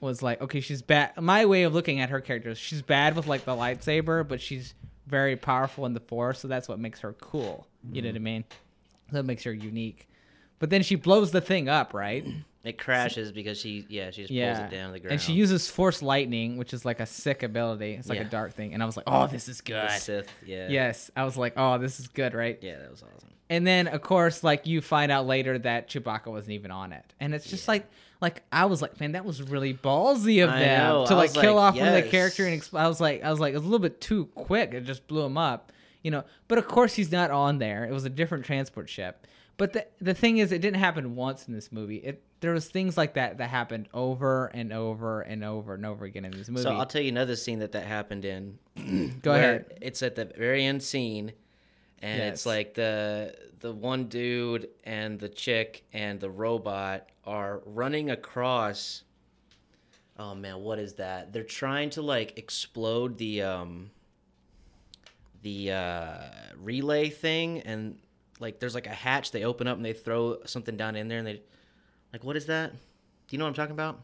[0.00, 1.16] was like, okay, she's bad.
[1.16, 4.74] My way of looking at her character she's bad with like the lightsaber, but she's
[5.08, 7.66] very powerful in the force, so that's what makes her cool.
[7.90, 8.14] You know mm-hmm.
[8.14, 8.44] what I mean?
[9.12, 10.08] That makes her unique.
[10.58, 12.26] But then she blows the thing up, right?
[12.64, 14.52] It crashes because she, yeah, she just yeah.
[14.52, 15.12] pulls it down to the ground.
[15.12, 17.94] And she uses force lightning, which is like a sick ability.
[17.94, 18.74] It's like a dark thing.
[18.74, 19.90] And I was like, oh, this is The good.
[19.92, 21.10] Sith, yeah, Yes.
[21.16, 22.58] I was like, oh, this is good, right?
[22.60, 23.30] yeah, that was awesome.
[23.48, 27.04] And then of course, like you find out later that Chewbacca wasn't even on it.
[27.20, 27.88] And it's just like
[28.20, 31.06] like I was like, man, that was really ballsy of I them know.
[31.06, 33.30] to like kill like, off one of the character and exp- I was like I
[33.30, 34.74] was like it was a little bit too quick.
[34.74, 35.72] It just blew him up.
[36.02, 37.84] You know, but of course he's not on there.
[37.84, 39.26] It was a different transport ship.
[39.56, 41.96] But the the thing is, it didn't happen once in this movie.
[41.96, 46.04] It there was things like that that happened over and over and over and over
[46.04, 46.62] again in this movie.
[46.62, 48.58] So I'll tell you another scene that that happened in.
[49.22, 49.78] Go ahead.
[49.82, 51.32] It's at the very end scene,
[52.00, 52.32] and Yes.
[52.34, 59.04] it's like the the one dude and the chick and the robot are running across.
[60.18, 61.32] Oh man, what is that?
[61.32, 63.90] They're trying to like explode the um
[65.42, 66.16] the uh
[66.56, 67.98] relay thing and
[68.40, 71.18] like there's like a hatch they open up and they throw something down in there
[71.18, 71.40] and they
[72.12, 72.72] like what is that?
[72.72, 72.78] Do
[73.30, 74.00] you know what I'm talking about?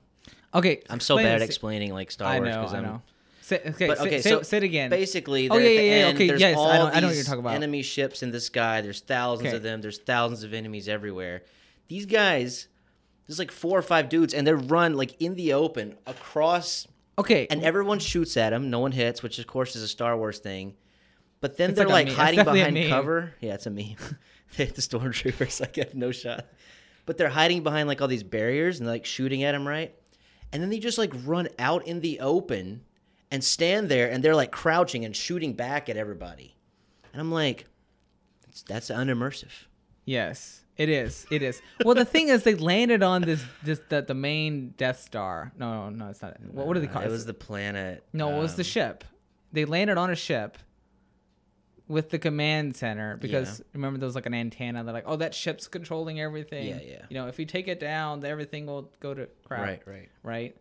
[0.54, 3.02] okay, I'm so bad at explaining like Star I Wars know, I I'm know.
[3.40, 4.88] Say, okay, But, okay, say, so say it again.
[4.88, 7.16] Basically, Oh, yeah, yeah, yeah, end, okay, there's yes, I all know- I know what
[7.16, 7.54] you're talking about.
[7.54, 8.80] Enemy ships in the sky.
[8.80, 9.56] There's thousands Okay.
[9.58, 9.82] of them.
[9.82, 11.42] There's thousands of enemies everywhere.
[11.88, 12.68] These guys,
[13.26, 16.87] there's like four or five dudes, and they run like in the open across,
[17.18, 18.70] okay, and everyone shoots at them.
[18.70, 20.74] No one hits, which of course is a Star Wars thing.
[21.40, 23.34] But then It's they're like like, hiding behind cover.
[23.40, 23.96] Yeah, it's a meme.
[24.56, 25.60] they hit the stormtroopers.
[25.60, 26.46] Like, have no shot.
[27.04, 29.94] But they're hiding behind like all these barriers and like shooting at them, right?
[30.52, 32.82] And then they just like run out in the open
[33.30, 36.56] and stand there and they're like crouching and shooting back at everybody.
[37.12, 37.66] And I'm like,
[38.46, 39.52] that's, that's unimmersive.
[40.06, 41.26] Yes, it is.
[41.30, 41.62] It is.
[41.84, 45.52] Well, the thing is, they landed on this this the, the main Death Star.
[45.58, 46.40] No, no, no, it's not.
[46.50, 47.10] What, what do they call It it?
[47.10, 48.04] was the planet.
[48.12, 49.04] no, it was the um, ship.
[49.52, 50.58] They landed on a ship
[51.87, 54.82] with the command center because remember there was like an antenna.
[54.82, 56.68] They're like, oh, that ship's controlling everything.
[56.68, 57.02] Yeah, yeah.
[57.08, 59.60] You know, if we take it down, everything will go to crap.
[59.60, 60.08] Right, right.
[60.22, 60.56] Right.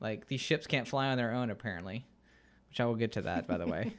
[0.00, 2.06] Like these ships can't fly on their own apparently,
[2.68, 3.94] which I will get to that by the way.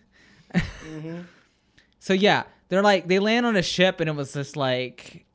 [2.00, 5.26] so yeah, they're like they land on a ship and it was just like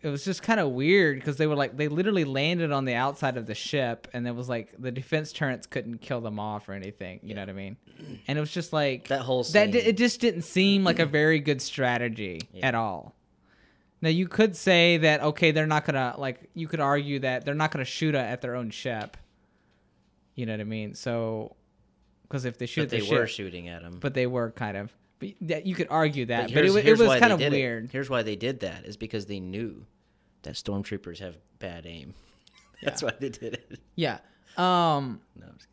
[0.00, 2.94] it was just kind of weird because they were like they literally landed on the
[2.94, 6.68] outside of the ship and it was like the defense turrets couldn't kill them off
[6.68, 7.18] or anything.
[7.22, 7.76] You know what I mean?
[8.28, 11.40] And it was just like That whole that it just didn't seem like a very
[11.40, 13.16] good strategy at all.
[14.00, 17.54] Now you could say that okay, they're not gonna like you could argue that they're
[17.54, 19.16] not gonna shoot at their own ship.
[20.36, 20.94] You know what I mean?
[20.94, 21.56] So
[22.22, 24.76] because if they shoot But they the were shooting at them but they were kind
[24.76, 24.92] of.
[25.18, 27.52] But that you could argue that, but, it, here's- wa- it was kind of did
[27.52, 27.56] it.
[27.56, 27.90] weird.
[27.92, 29.84] Here's why they did that is because they knew
[30.42, 32.14] that stormtroopers have bad aim.
[32.82, 33.80] That's why they did it.
[33.96, 34.18] Yeah.
[34.56, 35.68] Um, No, I'm just.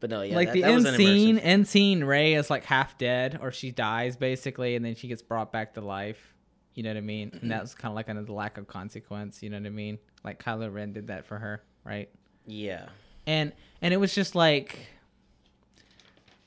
[0.00, 2.64] But no, yeah, like that, the that was end scene, end scene, Rey is like
[2.64, 6.34] half dead, or she dies basically, and then she gets brought back to life.
[6.74, 7.36] You know what I mean?
[7.42, 9.42] And that was kind of like another lack of consequence.
[9.42, 9.98] You know what I mean?
[10.22, 12.08] Like Kylo Ren did that for her, right?
[12.46, 12.86] Yeah,
[13.26, 14.86] and and it was just like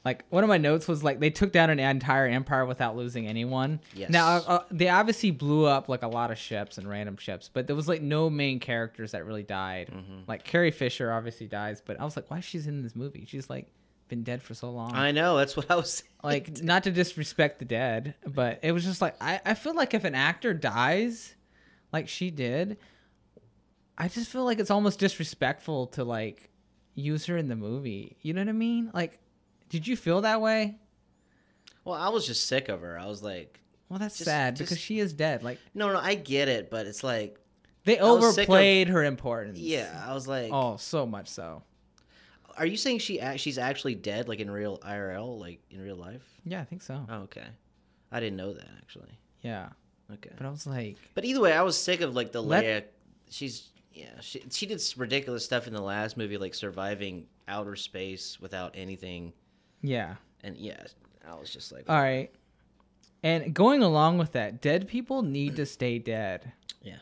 [0.03, 3.27] like one of my notes was like they took down an entire empire without losing
[3.27, 4.09] anyone Yes.
[4.09, 7.49] now uh, uh, they obviously blew up like a lot of ships and random ships
[7.53, 10.21] but there was like no main characters that really died Mm-hmm.
[10.27, 13.25] like carrie fisher obviously dies but i was like why is she in this movie
[13.27, 13.67] she's like
[14.07, 15.37] been dead for so long I know.
[15.37, 15.89] That's what I was.
[15.93, 16.09] Saying.
[16.21, 19.93] like not to disrespect the dead but it was just like I, I feel like
[19.93, 21.33] if an actor dies
[21.93, 22.77] like she did
[23.97, 26.49] i just feel like it's almost disrespectful to like
[26.95, 29.17] use her in the movie you know what i mean like
[29.71, 30.77] did you feel that way
[31.84, 32.99] well, I was just sick of her.
[32.99, 35.99] I was like, well that's Just- sad just- because she is dead like no, no,
[35.99, 37.39] I get it, but it's like,
[37.86, 41.63] they sick of- overplayed her importance yeah, I was like, oh so much so
[42.57, 46.21] are you saying she she's actually dead, like in real IRL, like in real life?
[46.45, 47.47] yeah i think so Oh, okay,
[48.12, 49.17] I didn't know that actually.
[49.41, 49.69] yeah
[50.13, 52.63] Okay, but i was like but either way, I was sick of like the Let-
[52.63, 52.84] Leia.
[53.29, 58.39] She's yeah, she she did ridiculous stuff in the last movie, like surviving outer space
[58.39, 59.31] without anything,
[59.81, 60.83] yeah and yeah,
[61.27, 62.31] I was just like, all right
[63.23, 66.95] and going along with that dead people need to stay dead yeah,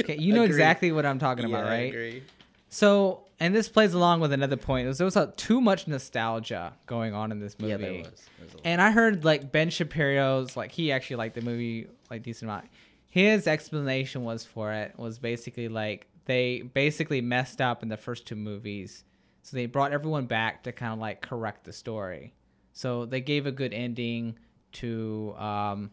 [0.00, 1.88] Okay, you know exactly what I'm talking about, Yeah, I right?
[1.92, 2.22] agree.
[2.68, 4.96] So, and this plays along with another point.
[4.96, 7.72] There was uh, too much nostalgia going on in this movie.
[7.72, 8.04] Yeah, there was.
[8.38, 8.54] There was.
[8.64, 12.66] And I heard like Ben Shapiro's like he actually liked the movie like decent amount.
[13.10, 18.26] His explanation was for it was basically like they basically messed up in the first
[18.26, 19.04] two movies,
[19.42, 22.34] so they brought everyone back to kind of like correct the story.
[22.72, 24.38] So they gave a good ending
[24.74, 25.90] to um,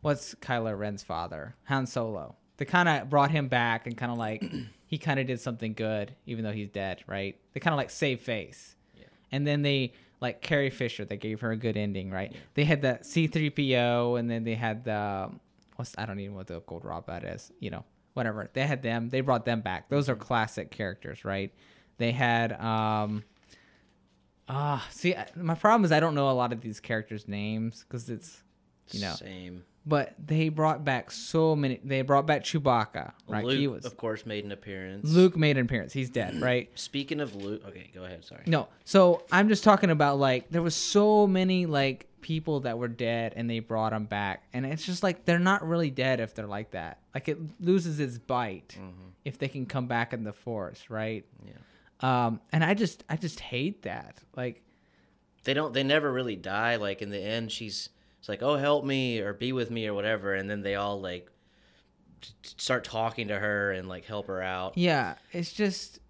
[0.00, 2.36] what's Kylo Ren's father, Han Solo.
[2.56, 4.42] They kind of brought him back and kind of like
[4.86, 7.38] he kind of did something good, even though he's dead, right?
[7.52, 8.74] They kind of like save face.
[9.32, 12.34] And then they like Carrie Fisher, they gave her a good ending, right?
[12.54, 15.30] They had the C3PO, and then they had the
[15.76, 18.48] what's I don't even know what the gold robot is, you know, whatever.
[18.52, 19.10] They had them.
[19.10, 19.88] They brought them back.
[19.88, 21.52] Those are classic characters, right?
[21.98, 23.24] They had um.
[24.48, 27.84] Ah, see, I- my problem is I don't know a lot of these characters' names
[27.86, 28.42] because it's,
[28.92, 29.64] you know, same.
[29.84, 31.80] but they brought back so many.
[31.82, 33.44] They brought back Chewbacca, right?
[33.44, 35.08] Luke, he was of course, made an appearance.
[35.10, 35.92] Luke made an appearance.
[35.92, 36.70] He's dead, right?
[36.78, 38.24] Speaking of Luke, okay, go ahead.
[38.24, 38.42] Sorry.
[38.46, 42.88] No, so I'm just talking about like there was so many like people that were
[42.88, 46.34] dead and they brought them back, and it's just like they're not really dead if
[46.34, 47.00] they're like that.
[47.14, 48.78] Like it loses its bite
[49.24, 51.24] if they can come back in the force, right?
[51.44, 51.52] Yeah.
[52.00, 54.18] Um, and I just I just hate that.
[54.36, 54.62] Like
[55.44, 55.72] They don't.
[55.72, 56.76] They never really die.
[56.76, 59.94] Like in the end, she's it's like, "Oh, help me" or "Be with me" or
[59.94, 61.30] whatever, and then they all like
[62.20, 64.76] t- start talking to her and like help her out.
[64.76, 66.00] yeah, it's just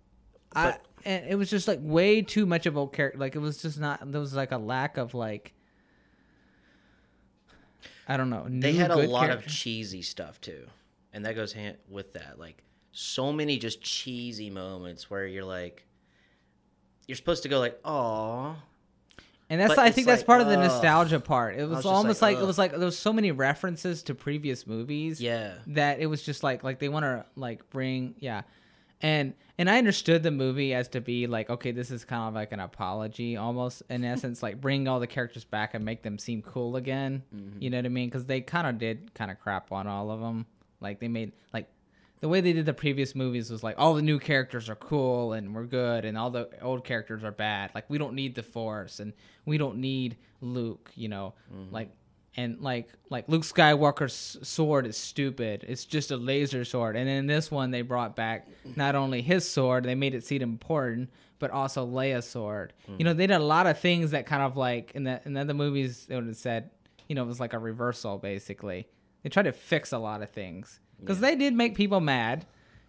[0.55, 3.19] I and it was just like way too much of a character.
[3.19, 4.11] Like it was just not.
[4.11, 5.53] There was like a lack of like.
[8.09, 8.47] I don't know.
[8.49, 10.67] They had a lot of cheesy stuff too,
[11.13, 12.39] and that goes hand with that.
[12.39, 12.63] Like
[12.99, 15.85] so many just cheesy moments where you're like,
[17.07, 18.57] you're supposed to go like, "Oh."
[19.51, 21.57] And that's But I think that's like, part of the nostalgia part.
[21.57, 24.15] It was, was almost like, like, it was like there was so many references to
[24.15, 25.53] previous movies Yeah.
[25.69, 28.43] that it was just like like they want to like bring yeah.
[29.03, 32.35] And and I understood the movie as to be like okay, this is kind of
[32.35, 36.19] like an apology almost in essence like bring all the characters back and make them
[36.19, 37.23] seem cool again.
[37.33, 37.63] Mm-hmm.
[37.63, 38.11] You know what I mean?
[38.11, 40.47] Cuz they kind of did kind of crap on all of them.
[40.81, 41.69] Like they made like
[42.21, 45.33] the way they did the previous movies was like all the new characters are cool
[45.33, 47.71] and we're good and all the old characters are bad.
[47.75, 49.13] Like we don't need the force and
[49.45, 51.35] we don't need luke you know?
[51.53, 51.75] Mm-hmm.
[51.75, 51.91] Like
[52.37, 55.65] and like like luke skywalker's sword is stupid.
[55.69, 56.97] It's just a laser sword.
[56.97, 60.25] And then in this one they brought back not only his sword they made it
[60.25, 62.73] seem important but also leia's sword.
[62.89, 63.19] You know mm-hmm.
[63.19, 65.55] they did a lot of things that kind of like in the in the other
[65.55, 66.71] movies they would have said
[67.09, 68.89] you know it was like a reversal basically.
[69.23, 72.47] They tried to fix a lot of things because they did make people mad,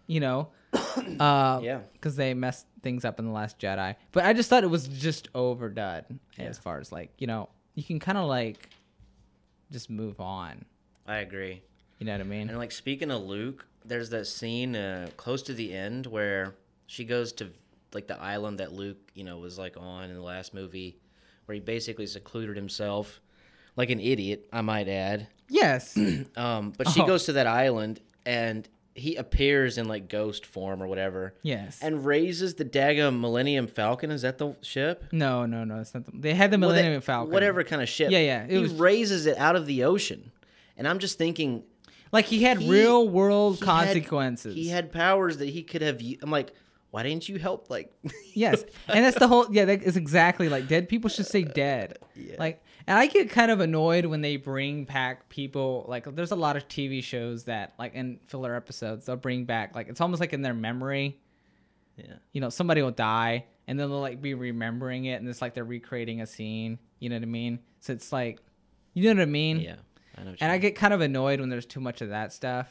[0.07, 0.49] you know.
[1.19, 1.79] Uh, Yeah.
[1.93, 4.87] Because they messed things up in the Last Jedi, but I just thought it was
[4.87, 8.69] just overdone as far as like you know you can kind of like
[9.71, 10.65] just move on.
[11.07, 11.61] I agree.
[11.99, 12.49] You know what I mean?
[12.49, 16.55] And like speaking of Luke, there's that scene uh, close to the end where
[16.87, 17.49] she goes to
[17.93, 20.97] like the island that Luke, you know, was like on in the last movie,
[21.45, 23.21] where he basically secluded himself,
[23.75, 25.27] like an idiot, I might add.
[25.49, 25.97] Yes.
[26.37, 27.05] Um, but she Oh.
[27.07, 31.79] goes to that island and he appears in like ghost form or whatever, yes.
[31.83, 34.09] and raises the daggum Millennium Falcon.
[34.11, 35.05] Is that the ship?
[35.11, 35.79] no, no, no.
[35.79, 36.05] It's not.
[36.05, 37.31] The, they had the Well, Millennium Falcon.
[37.31, 38.09] whatever kind of ship.
[38.11, 40.31] Yeah, yeah, it he was- raises it out of the ocean,
[40.77, 41.63] and I'm just thinking.
[42.11, 44.55] Like he had He- real world he had- consequences.
[44.55, 46.01] He had powers that he could have.
[46.01, 46.53] u- I'm like,
[46.89, 47.69] why didn't you help?
[47.69, 47.91] Like,
[48.33, 49.45] yes, and that's the whole.
[49.51, 51.97] Yeah, that is exactly like dead people should stay dead.
[52.15, 52.35] Yeah.
[52.39, 55.85] Like, and I get kind of annoyed when they bring back people.
[55.87, 59.75] Like, there's a lot of TV shows that, like, in filler episodes, they'll bring back
[59.75, 61.19] like it's almost like in their memory.
[61.97, 65.41] yeah, You know, somebody will die, and then they'll like be remembering it, and it's
[65.41, 66.79] like they're recreating a scene.
[66.99, 67.59] You know what I mean?
[67.79, 68.39] So it's like,
[68.93, 69.59] you know what I mean?
[69.59, 69.75] yeah.
[70.17, 70.31] I know.
[70.31, 72.67] what you And I get kind of annoyed when there's too much of that stuff.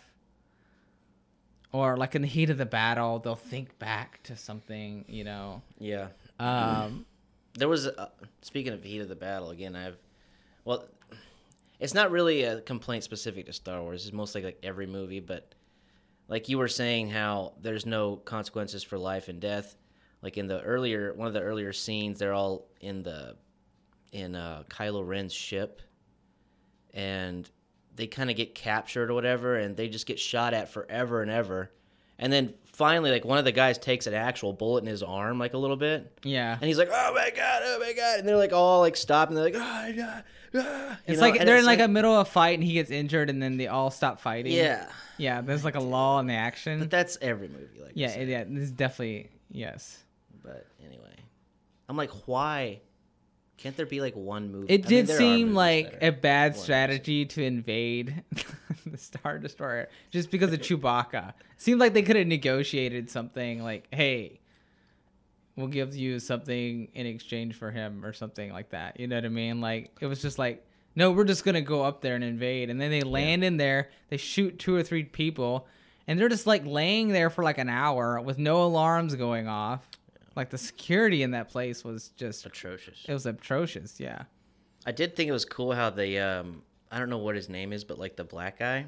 [1.72, 5.62] Or like in the heat of the battle, they'll think back to something, you know.
[5.78, 6.08] yeah.
[6.40, 7.04] Um,
[7.58, 7.86] There was.
[7.86, 8.10] A,
[8.42, 9.98] speaking of heat of the battle again, I've.
[10.66, 10.84] Well,
[11.78, 14.04] it's not really a complaint specific to Star Wars.
[14.04, 15.54] It's mostly like every movie, but
[16.26, 19.76] like you were saying, how there's no consequences for life and death.
[20.22, 23.36] Like in the earlier one of the earlier scenes, they're all in the
[24.10, 25.82] in uh, Kylo Ren's ship,
[26.92, 27.48] and
[27.94, 31.30] they kind of get captured or whatever, and they just get shot at forever and
[31.30, 31.70] ever,
[32.18, 35.38] and then finally, like one of the guys takes an actual bullet in his arm,
[35.38, 36.52] like a little bit, yeah.
[36.60, 39.28] and he's like, "Oh my god, oh my god!" And they're like all like stop,
[39.28, 41.26] and they're like, "Oh my god!" ah," It's know?
[41.26, 43.28] like And they're it's in like, a middle of a fight and he gets injured
[43.30, 44.52] and then they all stop fighting.
[44.52, 46.78] yeah, Yeah, there's like a lull in the action.
[46.78, 49.98] but that's every movie, like yeah, yeah, this is definitely yes.
[50.42, 51.14] But anyway,
[51.88, 52.80] I'm like, why
[53.58, 54.72] can't there be like one movie?
[54.72, 58.22] It I did are seem like a bad strategy to invade
[58.86, 61.32] the Star Destroyer just because of Chewbacca.
[61.56, 64.40] Seemed like they could have negotiated something like, "Hey,
[65.56, 69.00] we'll give you something in exchange for him" or something like that.
[69.00, 69.60] You know what I mean?
[69.60, 70.62] Like it was just like,
[70.94, 73.88] "No, we're just gonna go up there and invade," and then they land in there,
[74.10, 75.66] they shoot two or three people,
[76.06, 79.88] and they're just like laying there for like an hour with no alarms going off.
[80.36, 83.04] Like the security in that place was just atrocious.
[83.08, 83.98] it was atrocious.
[83.98, 84.24] Yeah.
[84.84, 87.72] I did think it was cool how they um I don't know what his name
[87.72, 88.86] is, but like the black guy,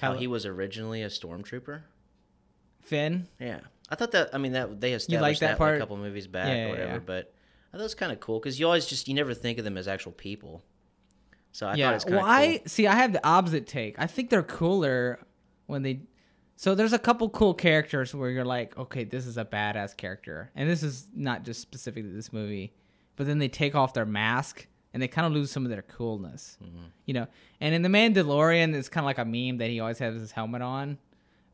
[0.00, 1.82] how he was originally a stormtrooper.
[2.80, 3.28] Finn.
[3.38, 3.60] Yeah,
[3.90, 4.30] I thought that.
[4.34, 5.76] I mean, that they established like that that, like, part?
[5.76, 6.92] a couple movies back Yeah, or whatever.
[6.92, 6.98] yeah.
[7.00, 7.34] But
[7.72, 9.64] I thought it was kind of cool because you always just you never think of
[9.64, 10.62] them as actual people.
[11.52, 11.94] So I thought yeah.
[11.94, 12.86] it's kind of well, I see.
[12.86, 13.98] I have the opposite take.
[13.98, 15.18] I think they're cooler
[15.66, 16.00] when they.
[16.60, 20.50] So there's a couple cool characters where you're like, okay, this is a badass character,
[20.56, 22.72] and this is not just specific to this movie,
[23.14, 25.82] but then they take off their mask and they kind of lose some of their
[25.82, 26.86] coolness, Mm-hmm.
[27.06, 27.28] you know.
[27.60, 30.32] And in the Mandalorian, it's kind of like a meme that he always has his
[30.32, 30.98] helmet on,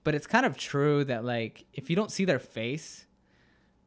[0.05, 3.05] but it's kind of true that like if you don't see their face,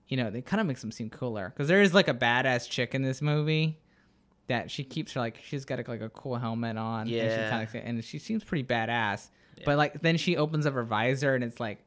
[0.07, 1.49] you know, they kind of makes them seem cooler.
[1.49, 3.79] Because there is like a badass chick in this movie
[4.47, 7.01] that she keeps her like she's got like a cool helmet on.
[7.01, 7.49] and she Yeah.
[7.49, 9.29] kind of and she seems pretty badass.
[9.65, 11.83] But like then she opens up her visor and it's like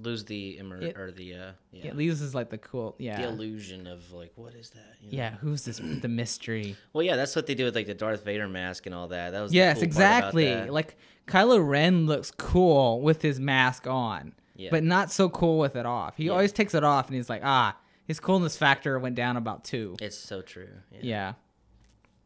[0.00, 3.26] lose the immer- It- or the uh yeah, it leaves like the cool yeah the
[3.28, 4.94] illusion of like what is that?
[5.00, 5.16] you know?
[5.18, 8.24] yeah who's this the mystery Well, yeah, that's what they do with like the Darth
[8.24, 9.30] Vader mask and all that.
[9.30, 14.70] That was yes cool exactly like Kylo Ren looks cool with his mask on Yeah.
[14.70, 16.16] but not so cool with it off.
[16.16, 16.32] He Yeah.
[16.32, 17.76] always takes it off and he's like ah
[18.08, 19.94] his coolness factor went down about two.
[20.00, 20.68] It's so true.
[20.90, 20.98] Yeah.
[21.02, 21.32] Yeah.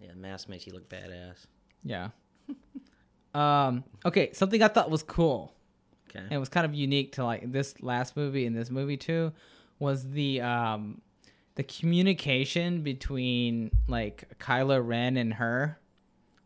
[0.00, 1.44] Yeah, mask makes you look badass.
[1.84, 2.08] Yeah.
[3.34, 3.84] um.
[4.04, 4.32] Okay.
[4.32, 5.54] Something I thought was cool.
[6.10, 6.18] Okay.
[6.20, 9.32] and it was kind of unique to like this last movie and this movie too
[9.78, 11.00] was the um
[11.54, 15.78] the communication between like Kylo Ren and her.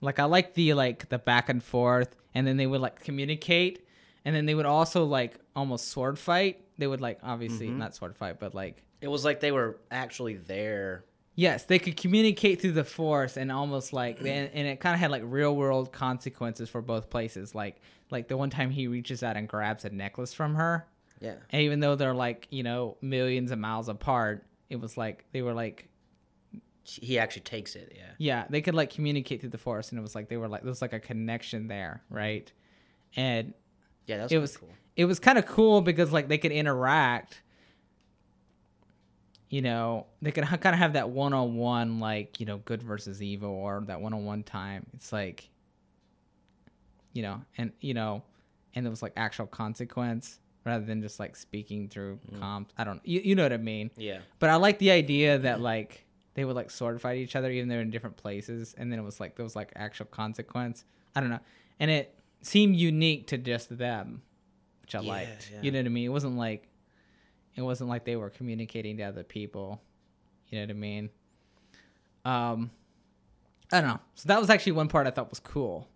[0.00, 3.84] Like I like the like the back and forth and then they would like communicate
[4.24, 6.62] and then they would also like almost sword fight.
[6.78, 7.78] They would like obviously Mm-hmm.
[7.78, 11.04] not sword fight but like It was like they were actually there.
[11.34, 15.00] Yes, they could communicate through the force and almost like and, and it kind of
[15.00, 17.54] had like real world consequences for both places.
[17.54, 17.76] Like
[18.10, 20.86] like the one time he reaches out and grabs a necklace from her,
[21.20, 21.34] Yeah.
[21.50, 25.42] and even though they're like you know millions of miles apart, it was like they
[25.42, 25.88] were like
[26.84, 27.92] He actually takes it.
[27.94, 28.10] Yeah.
[28.18, 30.62] yeah they could like communicate through the force, and it was like they were like
[30.62, 32.16] there was like a connection there, mm-hmm.
[32.16, 32.52] right?
[33.14, 33.52] And
[34.06, 34.70] Yeah, that was, it was cool.
[34.96, 37.42] it was kind of cool because like they could interact
[39.48, 43.50] you know they could kind of have that one-on-one like you know good versus evil
[43.50, 45.48] or that one-on-one time it's like
[47.12, 48.22] you know and you know
[48.74, 52.40] and it was like actual consequence rather than just like speaking through mm.
[52.40, 54.18] comps i don't you, you know what i mean Yeah.
[54.38, 57.68] but i like the idea that like they would like sword fight each other even
[57.68, 60.84] though they're in different places, and then it was like there was like actual consequence.
[61.14, 61.38] I don't know,
[61.80, 64.20] and it seemed unique to just them,
[64.82, 65.50] which I Yeah, liked.
[65.50, 65.62] yeah.
[65.62, 66.04] You know what I mean?
[66.04, 66.68] It wasn't like
[67.56, 69.80] it wasn't like they were communicating to other people.
[70.48, 71.10] You know what I mean?
[72.24, 72.70] Um,
[73.72, 74.00] I don't know.
[74.14, 75.88] So that was actually one part I thought was cool.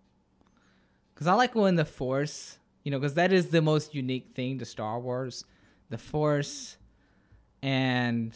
[1.14, 4.58] Cause I like when the Force, you know, because that is the most unique thing
[4.58, 5.44] to Star Wars,
[5.90, 6.78] the Force,
[7.62, 8.32] and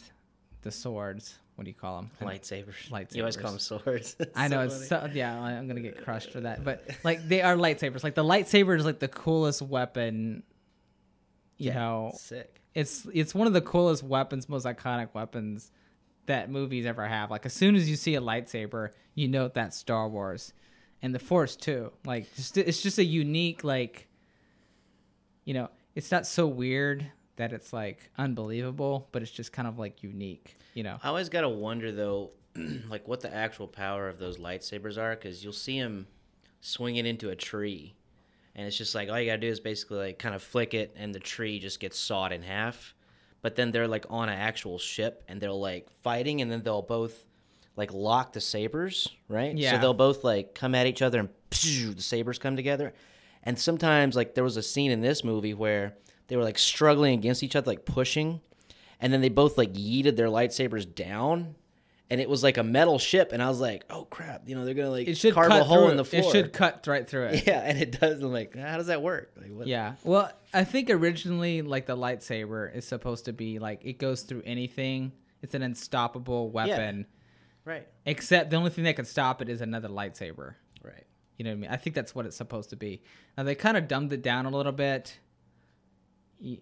[0.61, 1.39] the swords.
[1.55, 2.11] What do you call them?
[2.21, 2.89] lightsabers.
[2.89, 3.15] Lightsabers.
[3.15, 4.15] You always call them swords.
[4.35, 5.41] I know So it's so yeah.
[5.41, 8.03] I'm gonna get crushed for that, but like they are lightsabers.
[8.03, 10.43] Like the lightsaber is like the coolest weapon.
[11.57, 12.61] You Yeah, know, sick.
[12.73, 15.71] it's it's one of the coolest weapons, most iconic weapons
[16.25, 17.31] that movies ever have.
[17.31, 20.53] Like as soon as you see a lightsaber, you know that's Star Wars,
[21.01, 21.91] and the Force too.
[22.05, 24.07] Like just it's just a unique like,
[25.45, 27.05] you know, it's not so weird
[27.37, 30.55] that it's like unbelievable, but it's just kind of like unique.
[30.73, 32.31] You know, I always gotta wonder though,
[32.89, 36.07] like what the actual power of those lightsabers are, because you'll see them
[36.61, 37.95] swinging into a tree,
[38.55, 40.95] and it's just like all you gotta do is basically like kind of flick it,
[40.97, 42.93] and the tree just gets sawed in half.
[43.41, 46.81] But then they're like on an actual ship, and they're like fighting, and then they'll
[46.81, 47.25] both
[47.75, 49.55] like lock the sabers, right?
[49.55, 49.71] Yeah.
[49.71, 52.93] So they'll both like come at each other, and the sabers come together.
[53.43, 55.95] And sometimes, like there was a scene in this movie where
[56.27, 58.41] they were like struggling against each other, like pushing,
[58.99, 61.55] and then they both like yeeted their lightsabers down,
[62.09, 64.63] and it was like a metal ship, and I was like, oh crap, you know
[64.65, 66.21] they're gonna like it should carve cut a hole in the floor.
[66.23, 67.47] It should cut right through it.
[67.47, 68.21] Yeah, and it does.
[68.21, 69.31] I'm like, how does that work?
[69.39, 69.67] Like, what?
[69.67, 69.95] Yeah.
[70.03, 74.43] Well, I think originally, like the lightsaber is supposed to be like it goes through
[74.45, 75.11] anything.
[75.41, 77.05] It's an unstoppable weapon.
[77.65, 77.71] Yeah.
[77.71, 80.55] right, Except the only thing that can stop it is another lightsaber.
[80.83, 81.03] right.
[81.37, 81.69] You know what I mean?
[81.71, 83.01] I think that's what it's supposed to be.
[83.37, 85.19] Now they kind of dumbed it down a little bit.
[86.39, 86.59] You,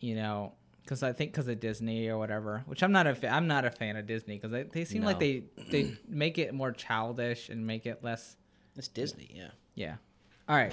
[0.00, 0.52] you know,
[0.90, 2.64] because I think because of Disney or whatever.
[2.66, 5.02] Which I'm not a fa- I'm not a fan of Disney because they, they seem
[5.04, 8.34] like they they make it more childish and make it less.
[8.76, 9.50] It's Disney, yeah.
[9.76, 9.94] Yeah.
[10.48, 10.72] All right.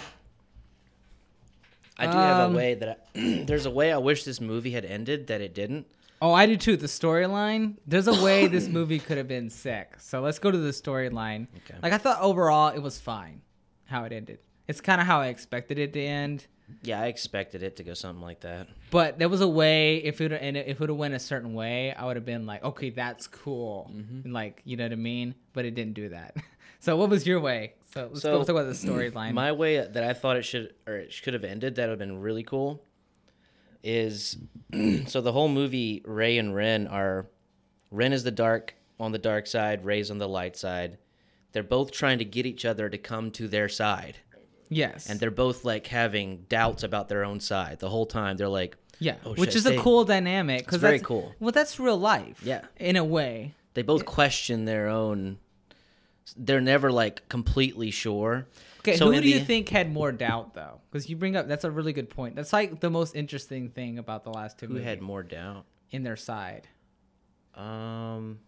[1.99, 4.71] I do have Um, a way that I, there's a way I wish this movie
[4.71, 5.85] had ended that it didn't.
[6.19, 6.77] Oh, I do too.
[6.77, 7.75] The storyline.
[7.85, 9.97] There's a way this movie could have been sick.
[9.99, 11.45] So let's go to the storyline.
[11.57, 11.77] Okay.
[11.83, 13.41] Like I thought overall it was fine,
[13.85, 14.39] how it ended.
[14.67, 16.47] It's kind of how I expected it to end.
[16.83, 18.67] Yeah, I expected it to go something like that.
[18.91, 21.53] But there was a way if it and if it would have went a certain
[21.53, 24.21] way, I would have been like, okay, that's cool, Mm-hmm.
[24.25, 25.35] and like you know what I mean.
[25.53, 26.35] But it didn't do that.
[26.79, 27.73] So what was your way?
[27.91, 29.33] So let's So, go talk about the storyline.
[29.33, 31.99] My way that I thought it should or it should have ended that would have
[31.99, 32.83] been really cool
[33.83, 34.37] is
[35.07, 37.25] so the whole movie Rey and Ren are
[37.91, 40.99] Ren is the dark on the dark side, Rey's on the light side.
[41.51, 44.17] They're both trying to get each other to come to their side.
[44.69, 48.37] Yes, And they're both like having doubts about their own side the whole time.
[48.37, 51.33] They're like yeah, Oh, which is a cool dynamic because It's very that's cool.
[51.39, 52.41] Well, that's real life.
[52.43, 52.61] Yeah.
[52.77, 53.53] in a way.
[53.75, 55.37] they both question their own
[56.35, 58.47] they're never like completely sure.
[58.79, 60.81] Okay, So who do you think had more doubt though?
[60.91, 62.35] Because you bring up that's a really good point.
[62.35, 65.65] That's like the most interesting thing about the last two Who had more doubt?
[65.91, 66.67] in their side.
[67.55, 68.39] Um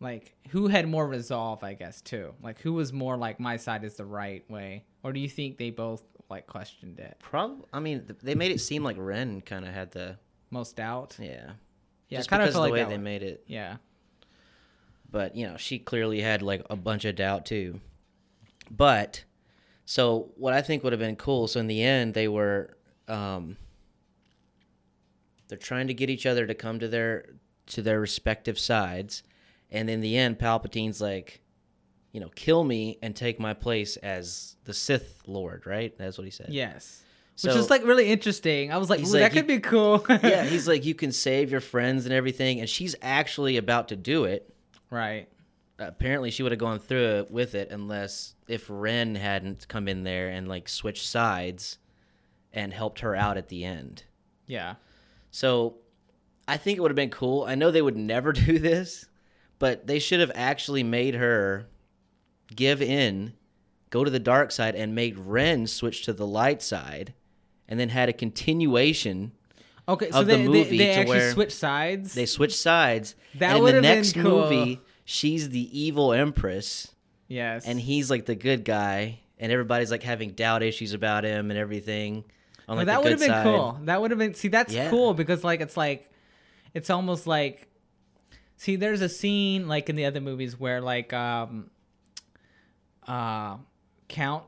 [0.00, 2.34] Like who had more resolve, I guess too.
[2.42, 5.58] Like who was more like my side is the right way, or do you think
[5.58, 7.16] they both like questioned it?
[7.18, 7.64] Probably.
[7.72, 10.18] I mean, th- they made it seem like Ren kind of had the
[10.50, 11.16] Most doubt.
[11.20, 11.52] yeah.
[12.08, 13.04] Yeah, Just kind of because feel like the way they one.
[13.04, 13.44] made it.
[13.46, 13.76] Yeah.
[15.10, 17.80] But you know, she clearly had like a bunch of doubt too.
[18.70, 19.24] But
[19.84, 21.48] so what I think would have been cool.
[21.48, 22.76] So in the end, they were
[23.08, 23.56] um,
[25.48, 27.26] they're trying to get each other to come to their
[27.66, 29.22] to their respective sides,
[29.70, 31.41] and in the end, Palpatine's like,
[32.12, 35.66] you know, kill me and take my place as the Sith Lord.
[35.66, 35.96] Right?
[35.98, 36.48] That's what he said.
[36.50, 37.02] Yes.
[37.34, 38.70] So- Which is like really interesting.
[38.72, 40.04] I was like, Ooh, like, that could you- be cool.
[40.22, 43.96] yeah, he's like, you can save your friends and everything, and she's actually about to
[43.96, 44.54] do it.
[44.90, 45.26] right.
[45.78, 50.04] apparently she would have gone through it with it unless if Ren hadn't come in
[50.04, 51.78] there and like switched sides
[52.52, 54.04] and helped her out at the end.
[54.46, 54.74] Yeah.
[55.30, 55.76] So
[56.46, 57.44] I think it would have been cool.
[57.44, 59.06] I know they would never do this,
[59.58, 61.66] but they should have actually made her
[62.56, 63.32] give in,
[63.90, 67.14] go to the dark side, and made Ren switch to the light side,
[67.68, 69.32] and then had a continuation.
[69.88, 72.14] Okay, so Of the they, movie they, they to actually switch sides.
[72.14, 73.14] They switch sides.
[73.36, 74.22] That and in would the have been next cool.
[74.50, 76.92] movie, she's the evil empress.
[77.28, 77.66] yes.
[77.66, 81.58] and he's like the good guy, and everybody's like having doubt issues about him and
[81.58, 82.24] everything.
[82.68, 83.44] On like that would have been side.
[83.44, 83.80] cool.
[83.84, 84.88] That would have been see that's Yeah.
[84.88, 86.08] cool because like it's like
[86.74, 87.66] it's almost like
[88.56, 91.70] see there's a scene like in the other movies where like um
[93.06, 93.56] uh
[94.08, 94.44] Count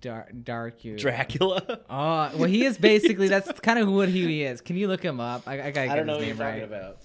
[0.00, 1.80] Dar- Darku Dracula.
[1.90, 4.60] Oh, well, he is basically that's kind of what he is.
[4.60, 5.42] Can you look him up?
[5.46, 6.98] I, I gotta I don't know what you're name talking about.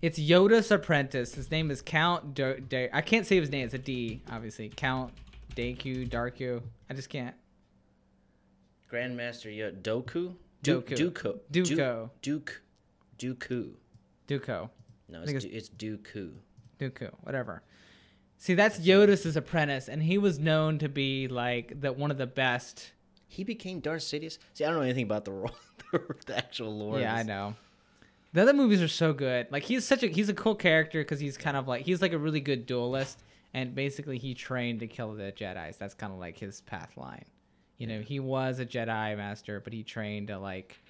[0.00, 1.34] It's Yoda's apprentice.
[1.34, 2.38] His name is Count.
[2.40, 3.64] I can't say his name.
[3.64, 4.68] It's a D, obviously.
[4.74, 5.12] Count
[5.54, 6.60] Deku Darku.
[6.90, 7.34] I just can't.
[8.90, 9.80] Grandmaster Yoda.
[9.80, 10.34] Doku?
[10.62, 10.96] Doku.
[10.96, 11.38] Duko.
[11.50, 12.10] Duko.
[12.20, 12.62] Duke.
[13.18, 13.70] Dooku.
[14.28, 14.70] Duko.
[15.08, 16.32] No, it's, du- it's Dooku.
[16.78, 17.62] Dooku, whatever.
[18.42, 22.26] See, that's Yoda's apprentice, and he was known to be like the one of the
[22.26, 22.90] best.
[23.28, 24.38] He became Darth Sidious.
[24.52, 25.54] See, I don't know anything about the role,
[26.26, 26.98] the actual lore.
[26.98, 27.54] yeah, I know.
[28.32, 29.46] The other movies are so good.
[29.52, 32.12] Like he's such a he's a cool character because he's kind of like he's like
[32.14, 33.22] a really good duelist,
[33.54, 35.76] and basically he trained to kill the Jedi's.
[35.76, 37.26] That's kind of like his path line.
[37.78, 40.82] You know, he was a Jedi master, but he trained to like,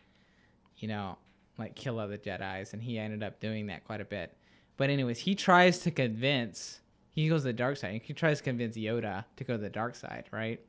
[0.78, 1.18] you know,
[1.59, 4.34] like kill other Jedi's, and he ended up doing that quite a bit.
[4.78, 6.78] But anyways, he tries to convince.
[7.13, 7.93] He goes to the dark side.
[7.93, 10.61] and He tries to convince Yoda to go to the dark side, right?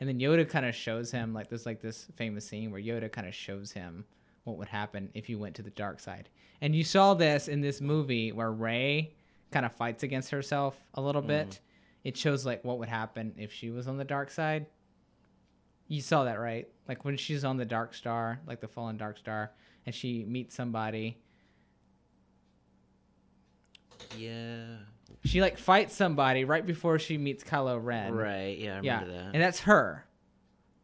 [0.00, 3.10] And then Yoda kind of shows him like there's like this famous scene where Yoda
[3.10, 4.04] kind of shows him
[4.44, 6.28] what would happen if you went to the dark side.
[6.60, 9.14] And you saw this in this movie where Rey
[9.50, 11.48] kind of fights against herself a little mm-hmm.
[11.48, 11.60] bit.
[12.04, 14.66] It shows like what would happen if she was on the dark side.
[15.88, 16.68] You saw that, right?
[16.88, 19.52] Like when she's on the dark star, like the fallen dark star,
[19.84, 21.16] and she meets somebody.
[24.16, 24.76] Yeah.
[25.24, 28.14] She like fights somebody right before she meets Kylo Ren.
[28.14, 28.58] Right.
[28.58, 29.00] Yeah, I Yeah.
[29.00, 29.34] remember that.
[29.34, 30.04] And that's her.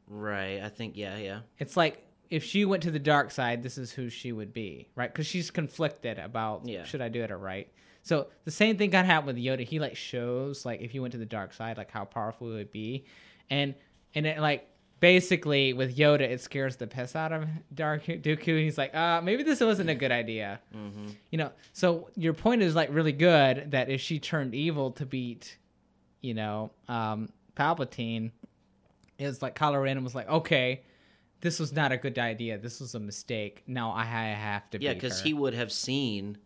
[0.08, 0.60] right.
[0.62, 0.96] I think.
[0.96, 1.16] Yeah.
[1.18, 1.40] Yeah.
[1.58, 4.88] It's like if she went to the dark side, this is who she would be,
[4.94, 5.12] right?
[5.12, 6.84] Because she's conflicted about Yeah.
[6.84, 7.68] should I do it or right.
[8.02, 9.64] So the same thing kind of happened with Yoda.
[9.64, 12.54] He like shows like if you went to the dark side, like how powerful it
[12.54, 13.04] would be,
[13.48, 13.74] and
[14.14, 14.66] and it like
[15.02, 17.44] basically with Yoda, it scares the piss out of
[17.74, 18.48] Dark Dooku.
[18.48, 20.60] And he's like, uh, maybe this wasn't a good idea.
[20.74, 21.08] Mm-hmm.
[21.30, 21.50] You know.
[21.72, 25.58] So your point is like really good that if she turned evil to beat,
[26.20, 28.30] you know, um, Palpatine,
[29.18, 30.82] is like Kylo Ren was like, okay,
[31.40, 32.56] this was not a good idea.
[32.56, 33.64] This was a mistake.
[33.66, 34.80] Now I have to.
[34.80, 36.38] Yeah, because he would have seen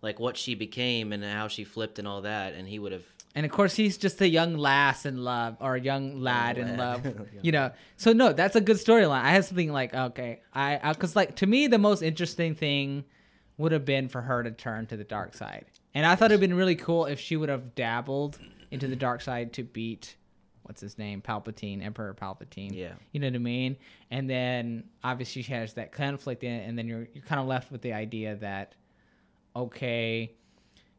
[0.00, 3.04] like what she became and how she flipped and all that, and he would have.
[3.36, 6.78] And of course, he's just a young lass in love, or a young lad in
[6.78, 7.06] love.
[7.42, 9.22] You know, so no, that's a good storyline.
[9.22, 13.04] I had something like, okay, I, because like to me, the most interesting thing
[13.58, 16.40] would have been for her to turn to the dark side, and I thought it'd
[16.40, 18.38] been really cool if she would have dabbled
[18.70, 20.16] into the dark side to beat,
[20.62, 22.74] what's his name, Palpatine, Emperor Palpatine.
[22.74, 22.94] Yeah.
[23.12, 23.76] you know what I mean.
[24.10, 27.46] And then obviously she has that conflict in, it, and then you're you're kind of
[27.46, 28.74] left with the idea that,
[29.54, 30.32] okay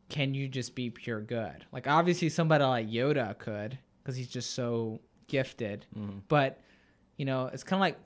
[0.09, 1.65] can you just be pure good?
[1.71, 5.85] Like obviously somebody like Yoda could because he's just so gifted.
[5.97, 6.19] Mm-hmm.
[6.27, 6.61] But
[7.17, 7.97] you know, it's kind of like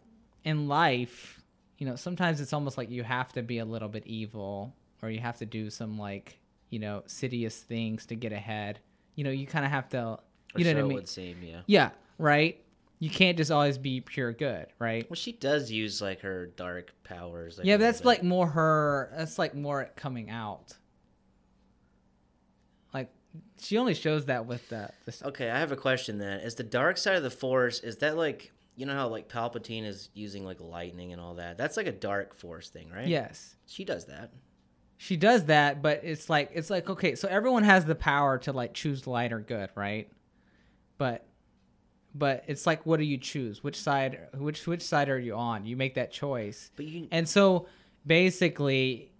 [0.43, 1.41] in life,
[1.78, 5.10] you know, sometimes it's almost like you have to be a little bit evil or
[5.10, 6.39] you have to do some like,
[6.70, 8.80] you know, sidious things to get ahead.
[9.16, 10.20] You know, you kind of have to Or
[10.56, 10.95] you know so what I it mean?
[10.95, 11.38] would seem.
[11.43, 11.62] Yeah.
[11.68, 12.64] Yeah, right?
[12.99, 15.10] You can't just always be pure good, right?
[15.10, 17.58] Well, she does use like her dark powers.
[17.58, 19.12] Like, yeah, but that's little like more her.
[19.18, 20.78] That's like more coming out.
[23.59, 24.89] She only shows that with the.
[25.05, 25.27] the.
[25.27, 26.39] Okay, I have a question then.
[26.41, 29.86] Is the dark side of the force is that like you know how like Palpatine
[29.86, 31.57] is using like lightning and all that?
[31.57, 33.07] That's like a dark force thing, right?
[33.07, 34.32] Yes, She does that.
[34.97, 38.51] she does that, but it's like it's like okay, so everyone has the power to
[38.51, 40.09] like choose light or good, right?
[40.97, 41.27] But
[42.13, 43.63] but it's like what do you choose?
[43.63, 45.65] Which side which which side are you on?
[45.65, 46.71] You make that choice.
[46.75, 47.67] But you And so
[48.05, 49.11] basically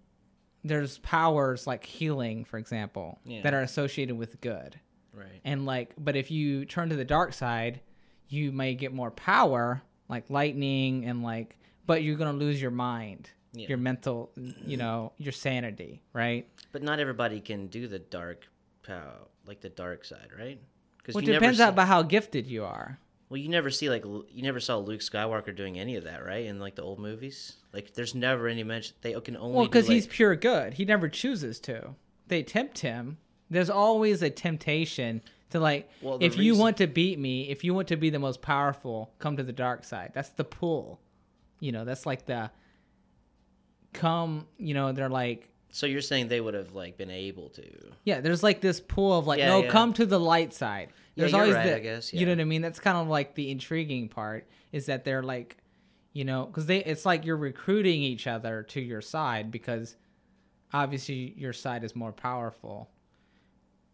[0.64, 3.42] there's powers like healing, for example, Yeah.
[3.42, 4.80] that are associated with good.
[5.14, 5.42] right.
[5.44, 7.82] And like, but if you turn to the dark side,
[8.30, 13.30] you may get more power, like lightning, and like, but you're gonna lose your mind,
[13.54, 13.68] Yeah.
[13.68, 14.32] your mental,
[14.66, 16.48] you know, your sanity, right?
[16.72, 18.48] But not everybody can do the dark
[18.84, 20.62] power, like the dark side, right?
[20.98, 22.98] Because Well, it depends see, about how gifted you are.
[23.32, 26.46] Well, you never see like you never saw Luke Skywalker doing any of that, right?
[26.46, 28.94] In like the old movies, like there's never any mention.
[29.00, 30.74] They can only Well, because he's pure good.
[30.74, 31.96] He never chooses to.
[32.28, 33.20] They tempt him.
[33.50, 35.22] There's always a temptation
[35.52, 38.20] to like, Well, if you want to beat me, if you want to be the
[38.20, 40.12] most powerful, come to the dark side.
[40.14, 41.00] That's the pull.
[41.62, 42.52] You know, that's like the
[43.94, 44.46] come.
[44.58, 47.64] You know, they're like, So you're saying they would have like been able to?
[48.04, 48.20] yeah.
[48.22, 49.70] There's like this pull of like, Yeah, no, yeah.
[49.70, 50.90] come to the light side.
[51.16, 52.38] Yeah, There's you're always right, the, I guess, you know yeah.
[52.38, 52.62] what I mean.
[52.62, 55.58] That's kind of like the intriguing part is that they're like,
[56.14, 59.96] you know, because they it's like you're recruiting each other to your side because
[60.74, 62.90] obviously your side is more powerful,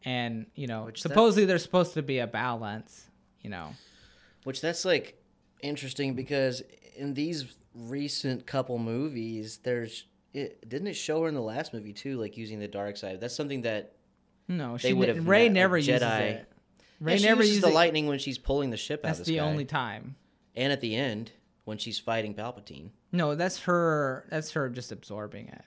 [0.06, 3.08] and you know Which that- supposedly there's supposed to be a balance.
[3.42, 3.70] You know,
[4.44, 5.22] Which that's like
[5.62, 6.62] interesting because
[6.96, 10.06] in these recent couple movies, there's
[10.38, 13.20] it didn't it show her in the last movie too, like using the dark side.
[13.20, 13.94] That's something that
[14.48, 16.20] no, They she would have Rey met, like, never uses Jedi.
[16.22, 16.52] it.
[17.00, 17.74] Rey Yeah, she never uses uses the it.
[17.76, 19.46] lightning when she's pulling the ship out That's of the, the sky.
[19.46, 20.16] only time.
[20.56, 21.32] and at the end
[21.66, 22.90] when she's fighting Palpatine.
[23.12, 24.26] No, that's her.
[24.30, 25.62] That's her just absorbing it.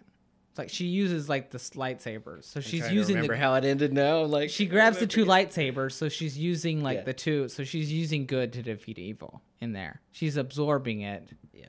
[0.50, 2.44] It's like she uses like the lightsabers.
[2.44, 4.22] So I'm she's trying to using remember the how it ended now.
[4.22, 7.04] Like she grabs the two lightsabers, so she's using like Yeah.
[7.04, 7.48] the two.
[7.48, 10.00] So she's using good to defeat evil in there.
[10.10, 11.66] She's absorbing it, Yeah,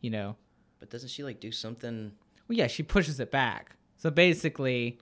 [0.00, 0.36] you know.
[0.78, 2.12] but doesn't she like do something?
[2.48, 3.76] Well, yeah, she pushes it back.
[3.96, 4.98] So basically,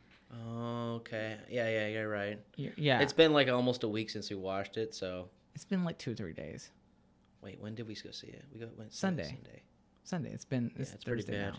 [0.48, 1.36] Oh, okay.
[1.50, 2.38] Yeah, yeah, you're right.
[2.56, 4.94] yeah, It's been like almost a week since we watched it.
[4.94, 6.70] So it's been like two or three days.
[7.42, 8.44] wait, when did we go see it?
[8.52, 9.24] We go Sunday.
[9.24, 9.62] Sunday.
[10.04, 10.30] Sunday.
[10.32, 11.54] It's been Yeah, it's, it's Thursday now.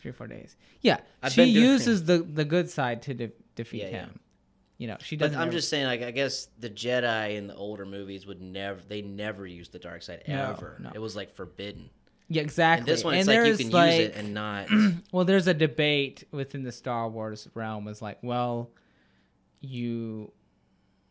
[0.00, 0.56] Three or four days.
[0.82, 4.00] Yeah, I've she uses the the good side to de- defeat Yeah, yeah.
[4.04, 4.20] him.
[4.76, 5.34] You know, she doesn't.
[5.36, 8.80] I'm ever- just saying, like, I guess the Jedi in the older movies would never,
[8.86, 10.76] they never used the dark side No, ever.
[10.80, 10.90] no.
[10.94, 11.88] It was like forbidden.
[12.28, 12.80] Yeah, exactly.
[12.80, 14.68] And this one, and it's like you can like, use it and not.
[15.12, 17.88] well, there's a debate within the Star Wars realm.
[17.88, 18.70] Is like, well,
[19.60, 20.32] you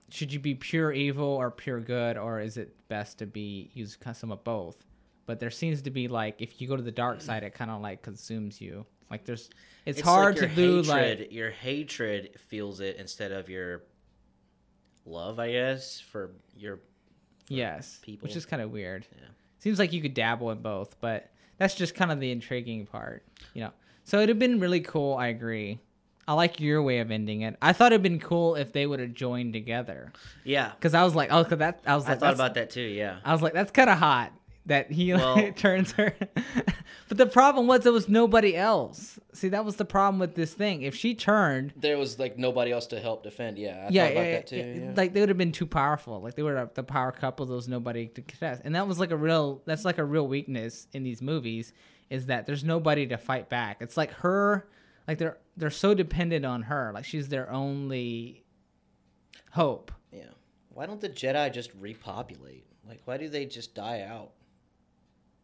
[0.09, 3.97] should you be pure evil or pure good, or is it best to be use
[4.13, 4.77] some of both?
[5.25, 7.21] But there seems to be like, if you go to the dark mm.
[7.21, 8.85] side, it kind of like consumes you.
[9.09, 9.49] Like there's,
[9.85, 13.83] it's, hard like to do like your hatred feels it instead of your
[15.05, 16.79] love, I guess, for your.
[17.47, 18.27] yes, people.
[18.27, 19.05] which is kind of weird.
[19.15, 19.27] Yeah.
[19.63, 23.23] Seems like you could dabble in both, but that's just kind of the intriguing part,
[23.53, 23.71] you know.
[24.03, 25.15] So it'd have been really cool.
[25.15, 25.79] I agree.
[26.27, 27.55] I like your way of ending it.
[27.61, 30.11] I thought it'd been cool if they would have joined together,
[30.43, 30.71] Yeah.
[30.75, 32.81] because I was like, oh, 'cause that I was like, I thought about that too,
[32.81, 33.19] yeah.
[33.23, 34.33] I was like, that's kind of hot
[34.65, 36.15] that he Well- like, turns her.
[37.09, 39.19] but the problem was there was nobody else.
[39.33, 40.83] See, that was the problem with this thing.
[40.83, 43.57] If she turned, There was like nobody else to help defend.
[43.57, 44.57] Yeah, I yeah, thought about yeah, that too.
[44.57, 44.93] yeah, yeah.
[44.95, 46.21] like they would have been too powerful.
[46.21, 47.45] Like they were the power couple.
[47.45, 49.61] There was nobody to contest, and that was like a real.
[49.65, 51.73] That's like a real weakness in these movies
[52.09, 53.77] is that there's nobody to fight back.
[53.81, 54.67] It's like her,
[55.07, 56.91] like they're they're so dependent on her.
[56.93, 58.43] Like she's their only
[59.51, 59.91] hope.
[60.11, 60.25] yeah.
[60.69, 62.65] Why don't the Jedi just repopulate?
[62.87, 64.31] Like, why do they just die out?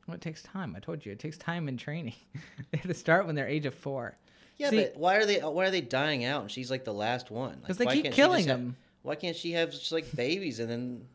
[0.10, 0.76] Well, it takes time.
[0.76, 2.16] I told you, it takes time and training.
[2.72, 4.18] they have to start when they're age of four.
[4.58, 6.42] Yeah, See- but why are they why are they dying out?
[6.42, 7.50] And she's like the last one.
[7.52, 8.76] Like, Because they why keep killing just have- them.
[9.04, 11.06] why can't she have just like babies and then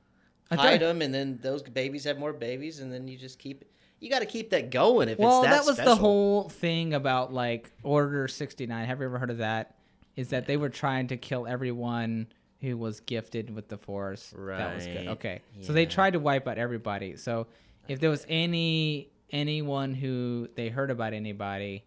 [0.51, 3.65] hide them, and then those babies have more babies, and then you just keep.
[4.01, 5.95] You got to keep that going if Well, it's that, that was special.
[5.95, 8.87] the whole thing about like Order 69.
[8.87, 9.77] Have you ever heard of that?
[10.15, 12.27] Is that they were trying to kill everyone
[12.61, 14.35] who was gifted with the Force.
[14.37, 14.97] That was good.
[14.97, 15.09] Right.
[15.09, 15.41] Okay.
[15.63, 17.17] So they tried to wipe out everybody.
[17.17, 17.47] So
[17.89, 21.85] if there was any anyone who they heard about anybody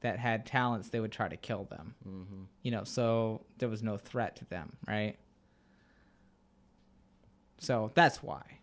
[0.00, 1.94] that had talents, they would try to kill them.
[2.06, 2.42] Mm-hmm.
[2.62, 5.16] You know, so there was no threat to them, right?
[7.58, 8.60] So that's why.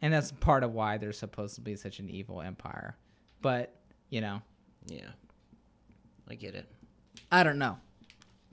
[0.00, 2.96] And that's part of why there's supposed to be such an evil empire.
[3.40, 3.74] But,
[4.10, 4.42] you know,
[4.86, 5.10] Yeah,
[6.28, 6.66] I get it.
[7.30, 7.78] I don't know.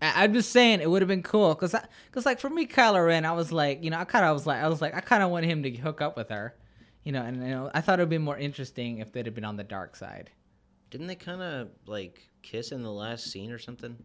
[0.02, 1.76] I, I'm just saying it would have been cool because,
[2.10, 4.46] because like for me, Kylo Ren, I was like, you know, I kind of was
[4.46, 6.56] like, I was like, I kind of wanted him to hook up with her,
[7.06, 9.36] you know, and you know, I thought it would be more interesting if they'd have
[9.36, 10.32] been on the dark side.
[10.90, 13.96] Didn't they kind of like kiss in the last scene or something?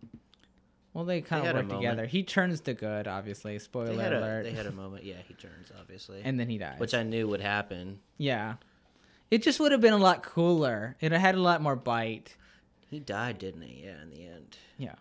[0.93, 2.07] Well, they kind of work together.
[2.07, 3.59] He turns to good, obviously.
[3.61, 4.43] Spoiler They had, a, alert.
[4.45, 5.05] they had a moment.
[5.05, 6.79] Yeah, he turns obviously, and then he dies.
[6.79, 7.99] which I knew would happen.
[8.19, 8.55] yeah,
[9.31, 10.97] it just would have been a lot cooler.
[11.01, 12.37] It had a lot more bite.
[12.91, 13.85] He died, didn't he?
[13.85, 14.57] Yeah, in the end.
[14.77, 14.95] Yeah,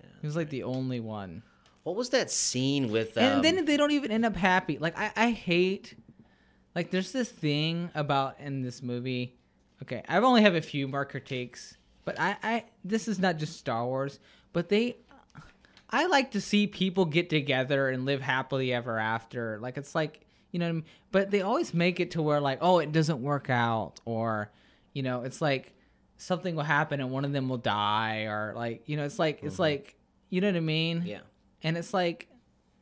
[0.00, 0.08] Yeah.
[0.20, 1.42] he was like the only one.
[1.84, 3.16] What was that scene with?
[3.16, 4.78] Um, and then they don't even end up happy.
[4.78, 5.94] Like I, I hate
[6.76, 9.34] like there's this thing about in this movie.
[9.82, 13.58] Okay, I've only have a few marker takes, but I, I this is not just
[13.58, 14.20] Star Wars,
[14.52, 14.98] but they
[15.88, 19.58] I like to see people get together and live happily ever after.
[19.60, 20.20] Like it's like
[20.52, 20.84] you know, what I mean?
[21.12, 24.52] but they always make it to where like, oh, it doesn't work out, or
[24.92, 25.74] you know, it's like
[26.18, 29.42] something will happen and one of them will die, or like you know, it's like
[29.42, 29.62] it's mm-hmm.
[29.62, 29.96] like
[30.28, 31.04] you know what I mean?
[31.06, 31.20] yeah,
[31.62, 32.28] And it's like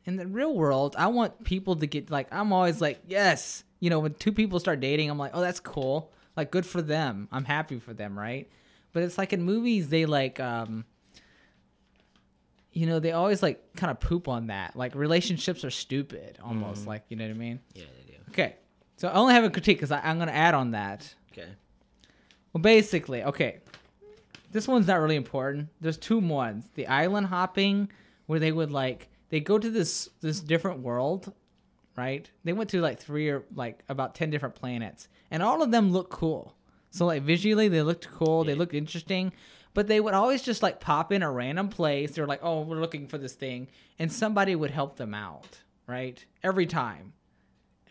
[0.05, 3.63] in the real world, I want people to get like I'm always like, yes.
[3.79, 6.11] You know, when two people start dating, I'm like, oh, that's cool.
[6.37, 7.27] Like good for them.
[7.31, 8.49] I'm happy for them, right?
[8.93, 10.85] But it's like in movies they like um
[12.71, 14.75] you know, they always like kind of poop on that.
[14.75, 17.59] Like relationships are stupid almost, like, you know what I mean?
[17.73, 18.17] yeah, they do.
[18.29, 18.55] Okay.
[18.97, 21.15] So I only have a critique cuz I'm going to add on that.
[21.31, 21.47] Okay.
[22.51, 23.59] Well, basically, okay.
[24.51, 25.69] This one's not really important.
[25.79, 26.69] There's two ones.
[26.75, 27.89] The island hopping,
[28.25, 31.33] where they would like they go to this this different world,
[31.97, 32.29] right?
[32.43, 35.91] They went to like three or like about ten different planets, and all of them
[35.91, 36.55] look cool.
[36.91, 38.43] So like visually, they looked cool.
[38.43, 39.33] They looked interesting,
[39.73, 42.11] but they would always just like pop in a random place.
[42.11, 43.67] They're like, "Oh, we're looking for this thing,"
[43.99, 46.23] and somebody would help them out, right?
[46.43, 47.13] Every time,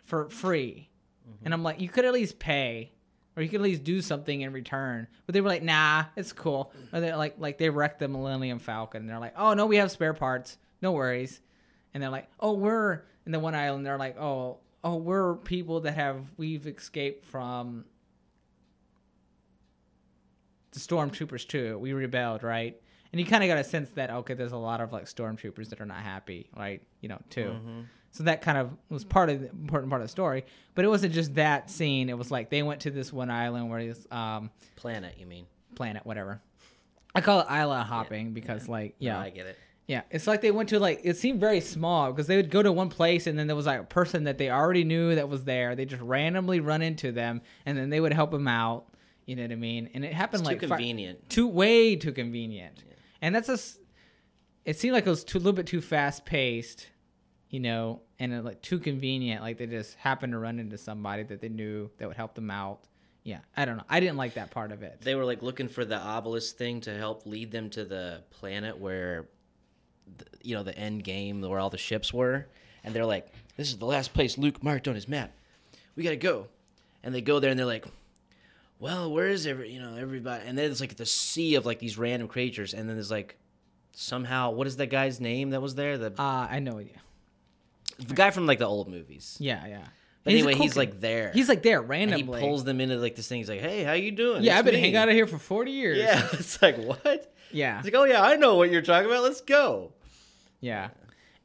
[0.05, 0.91] for free.
[1.29, 1.45] Mm-hmm.
[1.45, 2.93] And I'm like, you could at least pay,
[3.37, 5.09] or you could at least do something in return.
[5.27, 6.73] But they were like, nah, it's cool.
[6.93, 9.03] Or they're like, like they wrecked the Millennium Falcon.
[9.03, 11.41] And they're like, oh no, we have spare parts, no worries.
[11.93, 13.87] And they're like, oh, we're in the one island.
[13.87, 17.85] They're like, oh, oh, we're people that have we've escaped from
[20.73, 21.79] the stormtroopers too.
[21.79, 22.81] We rebelled, right?
[23.13, 25.71] And you kind of got a sense that okay, there's a lot of like stormtroopers
[25.71, 26.83] that are not happy, right?
[27.01, 27.55] You know, too.
[27.55, 27.81] Mm-hmm.
[28.11, 30.45] So that kind of was part of the important part of the story.
[30.75, 32.09] But it wasn't just that scene.
[32.09, 35.47] It was like they went to this one island where this um, Planet, you mean?
[35.75, 36.41] planet, whatever.
[37.15, 39.59] I call it island hopping because like yeah, No, I get it.
[39.87, 42.63] Yeah, it's like they went to like it seemed very small because they would go
[42.63, 45.29] to one place and then there was like a person that they already knew that
[45.29, 45.75] was there.
[45.77, 48.87] They just randomly run into them and then they would help them out.
[49.27, 49.91] You know what I mean?
[49.95, 51.29] And it happened It's like too convenient.
[51.29, 52.83] too way too convenient.
[53.21, 53.59] And that's a.
[54.65, 56.89] It seemed like it was too, a little bit too fast paced,
[57.51, 59.43] you know, and it, like too convenient.
[59.43, 62.51] Like they just happened to run into somebody that they knew that would help them
[62.51, 62.81] out.
[63.23, 63.85] Yeah, I don't know.
[63.89, 65.01] I didn't like that part of it.
[65.03, 68.79] They were like looking for the obelisk thing to help lead them to the planet
[68.79, 69.29] where,
[70.19, 72.47] the, you know, the end game where all the ships were,
[72.83, 75.33] and they're like, "This is the last place Luke marked on his map.
[75.97, 76.49] We gotta go."
[77.03, 77.87] And they go there, and they're like,
[78.79, 81.79] "Well, where is every, you know, everybody?" And then it's like the sea of like
[81.79, 83.37] these random creatures, and then there's like,
[83.93, 85.97] somehow, what is that guy's name that was there?
[85.99, 86.79] The, Uh, I know.
[86.79, 86.87] Yeah,
[87.99, 89.37] the guy from like the old movies.
[89.41, 89.67] yeah.
[89.67, 89.85] yeah.
[90.25, 90.79] But a anyway, cool he's kid.
[90.79, 91.31] like there.
[91.35, 92.41] He's like there and randomly.
[92.41, 93.39] he pulls them into like this thing.
[93.41, 95.37] He's like, "Hey, how you doing?" yeah, It's I've been me." hanging out here for
[95.37, 95.99] forty years.
[95.99, 97.34] Yeah, it's like what?
[97.55, 99.23] Yeah, He's like, oh yeah, I know what you're talking about.
[99.23, 99.93] Let's go.
[100.61, 100.89] yeah.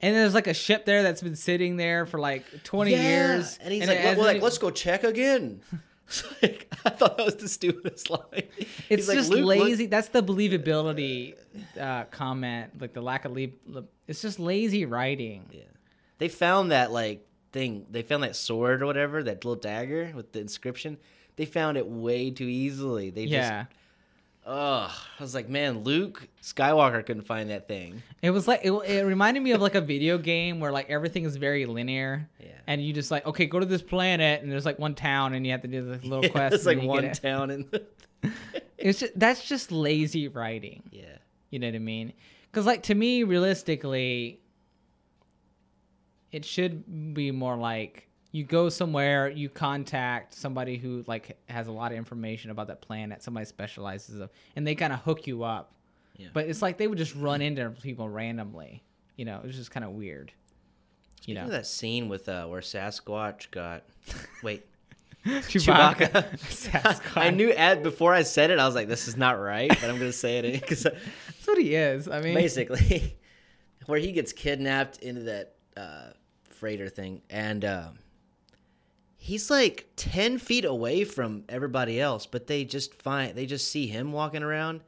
[0.02, 3.02] And there's like a ship there that's been sitting there for like twenty Yeah.
[3.02, 3.58] years.
[3.62, 5.62] and he's it like, well, like, let's go check again.
[6.42, 8.22] Like, I thought that was the stupidest line.
[8.58, 9.86] It's He's like, just look-" lazy.
[9.86, 11.36] That's the believability
[11.80, 13.62] uh, comment, like the lack of leap.
[14.08, 15.46] It's just lazy writing.
[15.52, 15.62] Yeah,
[16.18, 17.86] they found that like thing.
[17.92, 20.98] They found that sword or whatever, that little dagger with the inscription.
[21.36, 23.12] They found it way too easily.
[23.12, 23.79] They Yeah, just,
[24.50, 24.92] ugh.
[25.20, 28.02] I was like, man, Luke Skywalker couldn't find that thing.
[28.22, 31.24] it was like it, it reminded me of like a video game where like everything
[31.24, 32.28] is very linear.
[32.40, 32.48] Yeah.
[32.68, 35.46] And you just like okay, go to this planet, and there's like one town, and
[35.46, 36.56] you have to do this little Yeah, quest.
[36.56, 37.84] it's like then you get one town and The...
[38.78, 40.84] It's just that's just lazy writing.
[40.92, 41.18] yeah.
[41.52, 42.14] You know what I mean?
[42.50, 44.40] Because like to me, realistically,
[46.32, 51.72] it should be more like you go somewhere, you contact somebody who like has a
[51.72, 55.44] lot of information about that planet, somebody specializes of, and they kind of hook you
[55.44, 55.74] up.
[56.18, 56.28] Yeah.
[56.34, 58.84] But it's like they would just run into people randomly.
[59.16, 60.32] You know, it was just kind of weird.
[61.26, 63.84] You You know that scene with uh, where Sasquatch got.
[64.44, 64.66] Wait.
[65.26, 67.12] Chewbacca.
[67.18, 69.84] I knew Ed before I said it, I was like, "This is not right," but
[69.84, 72.08] I'm gonna say it because that's what he is.
[72.08, 73.18] I mean, basically,
[73.86, 76.12] where he gets kidnapped into that uh,
[76.50, 78.00] freighter thing, and um,
[79.22, 83.86] he's like ten feet away from everybody else, but they just find they just see
[83.86, 84.82] him walking around,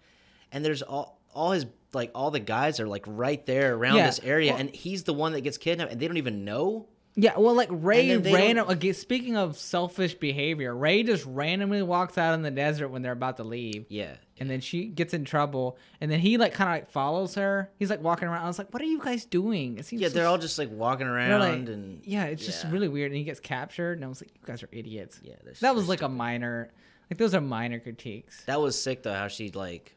[0.52, 4.08] and there's all all his like all the guys are like right there around Yeah,
[4.08, 6.88] this area, well- and he's the one that gets kidnapped, and they don't even know.
[7.16, 8.68] Yeah, well, like Rey random.
[8.80, 13.12] don't- speaking of selfish behavior, Rey just randomly walks out in the desert when they're
[13.12, 16.68] about to leave, Yeah, and then she gets in trouble, and then he like kind
[16.70, 17.70] of like follows her.
[17.78, 18.44] He's like walking around.
[18.44, 20.58] I was like, "What are you guys doing?" It seems yeah, so they're all just
[20.58, 23.12] like walking around like- and yeah, it's just really weird.
[23.12, 25.88] And he gets captured, and I was like, "You guys are idiots." Yeah, that was
[25.88, 26.72] like a minor,
[27.12, 28.44] like those are minor critiques.
[28.46, 29.14] That was sick though.
[29.14, 29.96] How she like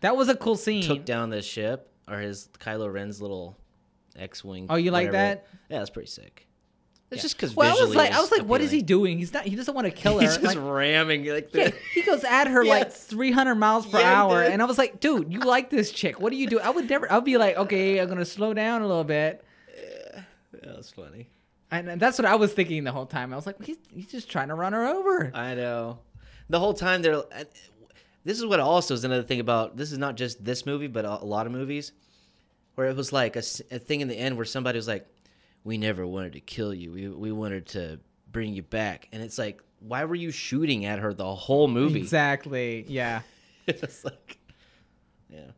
[0.00, 0.82] That was a cool scene.
[0.82, 3.56] took down the ship or his Kylo Ren's little
[4.16, 4.66] X-wing.
[4.68, 5.46] Oh, you like that?
[5.68, 6.47] Yeah, that's pretty sick.
[7.10, 7.22] It's Yeah.
[7.22, 9.16] just because well, I was like, I was like, "What is he doing?
[9.18, 9.44] He's not.
[9.44, 11.58] He doesn't want to kill her." He's just Like, ramming like the.
[11.60, 15.00] Yeah, he goes at her like 300 miles per Yeah, hour, and I was like,
[15.00, 16.20] "Dude, you like this chick?
[16.20, 17.10] What do you do?" I would never.
[17.10, 19.42] I'd be like, "Okay, I'm gonna slow down a little bit,"
[20.52, 21.28] That was funny.
[21.70, 23.32] and that's what I was thinking the whole time.
[23.32, 26.00] I was like, "He's, he's just trying to run her over." I know.
[26.50, 27.16] The whole time they're.
[27.16, 27.44] Uh,
[28.24, 29.76] this is what also is another thing about.
[29.76, 31.92] This is not just this movie, but a a lot of movies,
[32.74, 35.06] where it was like a thing in the end where somebody was like,
[35.64, 36.92] "We never wanted to kill you.
[36.92, 38.00] We we wanted to
[38.30, 42.00] bring you back," and it's like, why were you shooting at her the whole movie?
[42.00, 42.84] Exactly.
[42.88, 43.22] Yeah.
[43.66, 44.38] it's like,
[45.28, 45.50] yeah.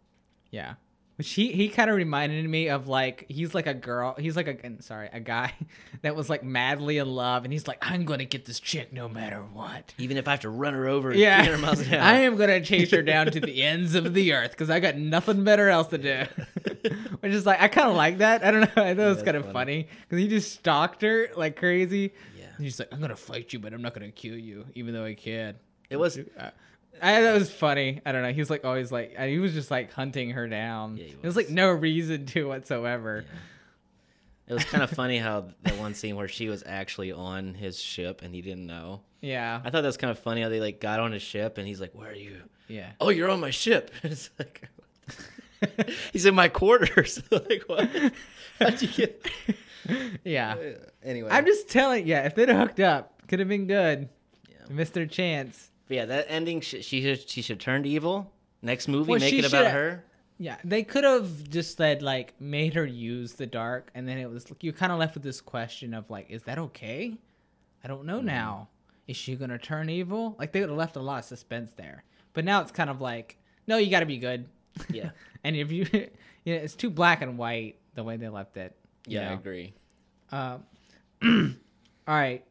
[0.51, 0.75] Yeah.
[1.21, 4.15] Which he he kind of reminded me of like he's like a girl.
[4.19, 5.53] He's like a sorry a guy
[6.01, 9.07] that was like madly in love, and he's like, "I'm gonna get this chick no
[9.07, 12.01] matter what." Even if I have to run her over, Yeah, 300 miles an.
[12.01, 14.97] I am gonna chase her down to the ends of the earth because I got
[14.97, 16.25] nothing better else to do.
[17.21, 18.43] Which is like I kind of like that.
[18.43, 18.83] I don't know.
[18.83, 19.53] I thought it was kind of funny.
[19.53, 22.15] funny because he just stalked her like crazy.
[22.39, 22.47] Yeah.
[22.57, 25.05] And he's like, "I'm gonna fight you, but I'm not gonna kill you, even though
[25.05, 25.57] I can."
[25.91, 26.17] It was.
[26.17, 26.49] Uh,
[27.03, 28.01] I that was funny.
[28.05, 28.33] I don't know.
[28.33, 30.97] He was like always like he was just like hunting her down.
[30.97, 33.25] Yeah, It was like no reason to whatsoever.
[34.47, 37.79] It was kind of funny how that one scene where she was actually on his
[37.81, 39.03] ship and he didn't know.
[39.21, 41.57] Yeah, I thought that was kind of funny how they like got on his ship
[41.59, 42.91] and he's like, "Where are you?" yeah.
[43.01, 43.91] Oh, you're on my ship.
[44.03, 44.69] it's like
[46.13, 47.23] he's in my quarters.
[47.31, 47.89] like what?
[48.59, 49.31] How'd you get?
[50.25, 50.55] yeah.
[50.55, 52.07] Uh, anyway, I'm just telling.
[52.07, 54.09] Yeah, if they'd hooked up, could have been good.
[54.49, 54.57] Yeah.
[54.75, 55.70] Missed their chance.
[55.91, 56.61] But yeah, that ending.
[56.61, 58.31] She, she should she should turn evil.
[58.63, 60.05] Next movie, Well, make it about her.
[60.39, 64.31] Yeah, they could have just said like made her use the dark, and then it
[64.31, 67.19] was like you kind of left with this question of like, is that okay?
[67.83, 68.07] I don't Mm-hmm.
[68.07, 68.69] know now.
[69.09, 70.37] Is she gonna turn evil?
[70.39, 72.05] Like they would have left a lot of suspense there.
[72.35, 73.37] But now it's kind of like,
[73.67, 74.47] no, you got to be good.
[74.93, 75.11] Yeah.
[75.43, 78.77] and if you, you know, it's too black and white the way they left it.
[79.09, 79.75] Yeah, I agree.
[80.31, 80.59] Uh,
[81.25, 81.49] all
[82.07, 82.45] right.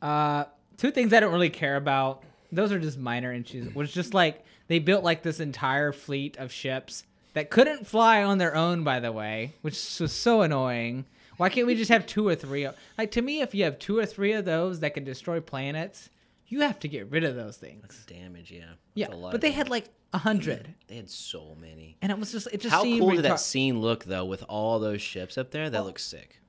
[0.00, 0.44] Uh,
[0.82, 2.24] two things I don't really care about.
[2.50, 3.72] Those are just minor issues.
[3.72, 7.04] Was just like they built like this entire fleet of ships
[7.34, 8.82] that couldn't fly on their own.
[8.82, 11.04] By the way, which was so annoying.
[11.36, 12.64] Why can't we just have two or three?
[12.64, 15.40] of- Like to me, if you have two or three of those that can destroy
[15.40, 16.10] planets,
[16.48, 17.82] you have to get rid of those things.
[17.82, 18.64] That's Damage, yeah.
[18.94, 19.56] Yeah, That's a lot but they damage.
[19.58, 21.96] had like a hundred, they had so many.
[22.02, 24.44] and it was just it just How seemed cool did that scene look though, with
[24.48, 25.70] all those ships up there?
[25.70, 25.84] That oh.
[25.84, 26.40] looks sick.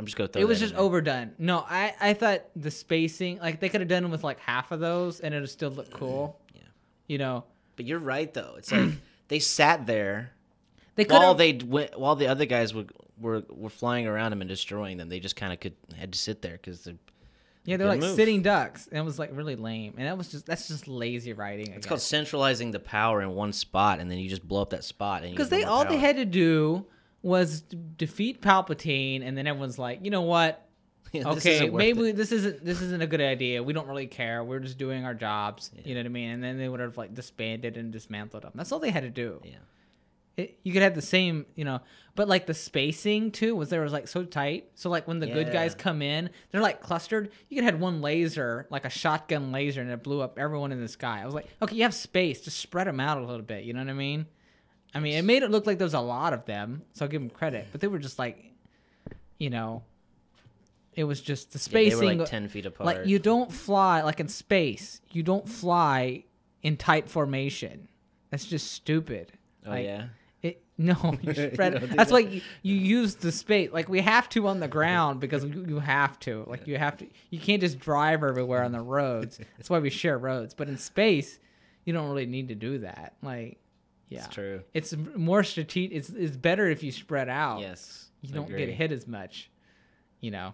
[0.00, 1.32] I'm just gonna throw it was just overdone.
[1.38, 4.72] No, I I thought the spacing like they could have done it with like half
[4.72, 6.40] of those and it would still look cool.
[6.54, 6.62] Yeah.
[7.06, 7.44] You know,
[7.76, 8.54] But you're right though.
[8.56, 8.92] It's like
[9.28, 10.32] they sat there
[10.96, 12.84] they could while they went, while the other guys were
[13.20, 15.08] were, were flying around them and destroying them.
[15.08, 16.94] They just kind of could had to sit there because they're.
[17.64, 18.16] yeah, they're like move.
[18.16, 19.94] sitting ducks, and it was like really lame.
[19.98, 21.72] And that was just that's just lazy writing.
[21.74, 24.84] It's called centralizing the power in one spot, and then you just blow up that
[24.84, 25.22] spot.
[25.22, 26.86] and because they all they had to do
[27.22, 30.66] was defeat Palpatine, and then everyone's like, you know what?
[31.12, 32.16] Yeah, okay, maybe it.
[32.16, 33.64] this isn't this isn't a good idea.
[33.64, 34.44] We don't really care.
[34.44, 35.72] We're just doing our jobs.
[35.84, 36.30] You know what I mean?
[36.30, 38.52] And then they would have like disbanded and dismantled them.
[38.54, 39.40] That's all they had to do.
[39.42, 39.56] Yeah.
[40.36, 41.80] it, you could have the same, you know,
[42.14, 44.70] but like the spacing too was there was like so tight.
[44.76, 47.32] So like when the good guys come in, they're like clustered.
[47.48, 50.80] You could have one laser, like a shotgun laser, and it blew up everyone in
[50.80, 51.22] the sky.
[51.22, 53.64] I was like, okay, you have space, just spread them out a little bit.
[53.64, 54.26] You know what I mean?
[54.94, 57.10] I mean, it made it look like there was a lot of them, so I'll
[57.10, 57.68] give them credit.
[57.72, 58.52] But they were just like,
[59.38, 59.82] you know,
[60.94, 62.18] it was just the Yeah, they spacing.
[62.18, 62.86] were like ten feet apart.
[62.86, 65.00] like you don't fly like in space.
[65.12, 66.24] You don't fly
[66.62, 67.88] in tight formation.
[68.30, 69.32] That's just stupid.
[69.66, 70.06] Oh Like, yeah.
[70.42, 71.72] it, no, you You spread.
[71.74, 72.12] don't that's that.
[72.12, 73.70] why you, you use the space.
[73.72, 76.44] Like we have to on the ground because you, you have to.
[76.48, 77.06] Like you have to.
[77.30, 79.38] You can't just drive everywhere on the roads.
[79.56, 80.52] That's why we share roads.
[80.54, 81.38] But in space,
[81.84, 83.14] you don't really need to do that.
[83.22, 83.58] Like,
[84.10, 84.62] yeah, It's true.
[84.74, 85.96] It's more strategic.
[85.96, 87.60] It's it's better if you spread out.
[87.60, 88.08] Yes.
[88.20, 88.66] you don't agree.
[88.66, 89.50] get hit as much.
[90.20, 90.52] You know.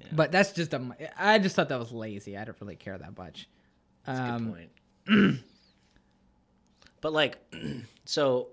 [0.00, 0.06] Yeah.
[0.12, 0.96] But that's just a.
[1.16, 2.36] I just thought that was lazy.
[2.36, 3.48] I don't really care that much.
[4.04, 4.70] That's a Um, good
[5.06, 5.40] point.
[7.00, 7.38] but like,
[8.04, 8.48] so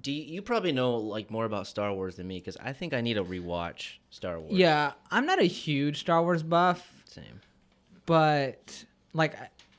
[0.00, 2.94] do you, you probably know like more about Star Wars than me because I think
[2.94, 4.52] I need to rewatch Star Wars.
[4.52, 6.92] Yeah, I'm not a huge Star Wars buff.
[7.06, 7.40] Same.
[8.06, 9.34] but like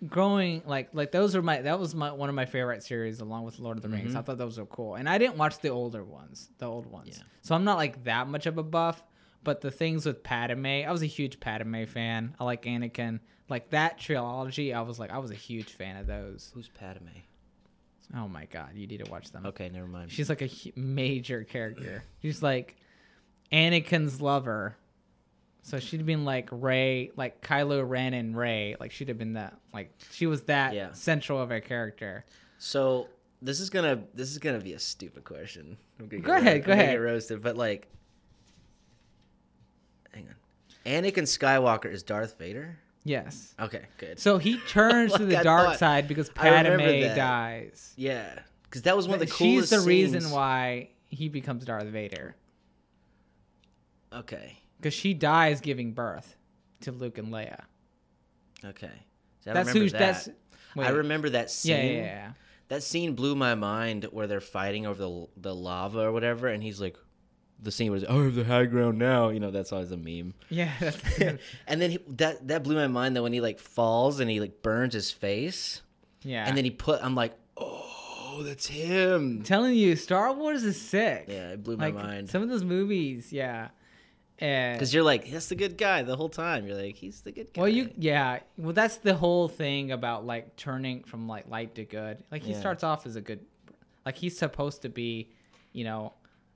[0.08, 3.44] growing like like those are my that was my one of my favorite series along
[3.44, 4.10] with Lord of the Rings.
[4.10, 4.18] Mm-hmm.
[4.18, 7.18] I thought those were cool, and I didn't watch the older ones, the old ones.
[7.18, 7.24] Yeah.
[7.42, 9.04] So I'm not like that much of a buff.
[9.42, 12.36] But the things with Padme, I was a huge Padme fan.
[12.42, 14.74] I like Anakin, like that trilogy.
[14.74, 16.52] I was like, I was a huge fan of those.
[16.54, 17.08] Who's Padme?
[18.16, 19.46] Oh my god, you need to watch them.
[19.46, 20.12] Okay, never mind.
[20.12, 22.04] She's like a major character.
[22.22, 22.76] She's like
[23.52, 24.76] Anakin's lover.
[25.70, 28.76] So she'd been like Rey, like Kylo Ren and Rey.
[28.80, 29.56] Like she'd have been that.
[29.72, 30.94] Like she was that Yeah.
[30.94, 32.26] central of a character.
[32.58, 33.08] So
[33.42, 35.78] this is gonna this is gonna be a stupid question.
[36.00, 36.94] I'm gonna Go get ahead, ro- go I'm gonna ahead.
[36.96, 37.88] Get roasted, but like,
[40.14, 40.36] hang on.
[40.92, 42.80] Anakin Skywalker is Darth Vader.
[43.04, 43.54] Yes.
[43.60, 44.20] Okay, good.
[44.20, 45.80] So he turns to Like the I dark thought.
[45.80, 47.16] side because I remember Padme that.
[47.16, 47.94] dies.
[47.96, 49.70] yeah, because that was one of the She's coolest.
[49.72, 50.34] the reason scenes.
[50.34, 52.36] why he becomes Darth Vader
[54.12, 56.36] Okay, because she dies giving birth
[56.82, 57.64] to Luke and Leia.
[58.64, 58.92] okay.
[59.42, 60.00] So I That's remember who's that.
[60.00, 60.30] that's.
[60.78, 61.72] I remember that scene.
[61.76, 62.32] Yeah, yeah, yeah.
[62.70, 66.62] That scene blew my mind where they're fighting over the the lava or whatever, and
[66.62, 66.96] he's like,
[67.62, 69.98] the scene was, "Oh, I have the high ground now." You know, that's always a
[69.98, 70.34] meme.
[70.50, 71.02] Yeah, that's,
[71.68, 74.40] and then he, that that blew my mind that when he like falls and he
[74.40, 75.82] like burns his face,
[76.24, 76.48] yeah.
[76.48, 80.80] and then he put, I'm like, "Oh, that's him." I'm telling you, Star Wars is
[80.80, 81.26] sick.
[81.28, 82.30] Yeah, it blew my like mind.
[82.30, 83.70] some of those movies, yeah.
[84.42, 86.66] And Because you're like, that's the good guy the whole time.
[86.66, 87.62] You're like, he's the good guy.
[87.62, 88.40] well, you yeah.
[88.58, 92.24] Well, that's the whole thing about like turning from like light to good.
[92.32, 92.60] Like he Yeah.
[92.60, 93.42] starts off as a good,
[94.06, 95.30] like he's supposed to be,
[95.74, 96.14] you know,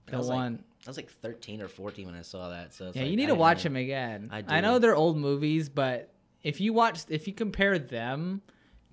[0.07, 0.63] I the like- one.
[0.85, 2.73] I was like 13 or 14 when I saw that.
[2.73, 4.27] So it's yeah, like, you need I to watch him again.
[4.33, 4.53] I do.
[4.53, 6.09] I know they're old movies, but
[6.41, 8.41] if you watch, if you compare them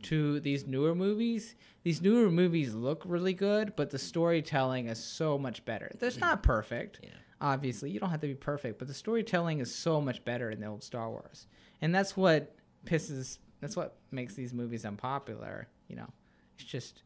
[0.05, 5.36] to these newer movies, these newer movies look really good, but the storytelling is so
[5.36, 5.91] much better.
[6.01, 7.01] It's not perfect.
[7.03, 7.11] Yeah.
[7.41, 10.61] Obviously, you don't have to be perfect, but the storytelling is so much better in
[10.61, 11.47] the old Star Wars.
[11.80, 16.09] And that's what pisses that's what makes these movies unpopular, you know.
[16.59, 17.03] It's just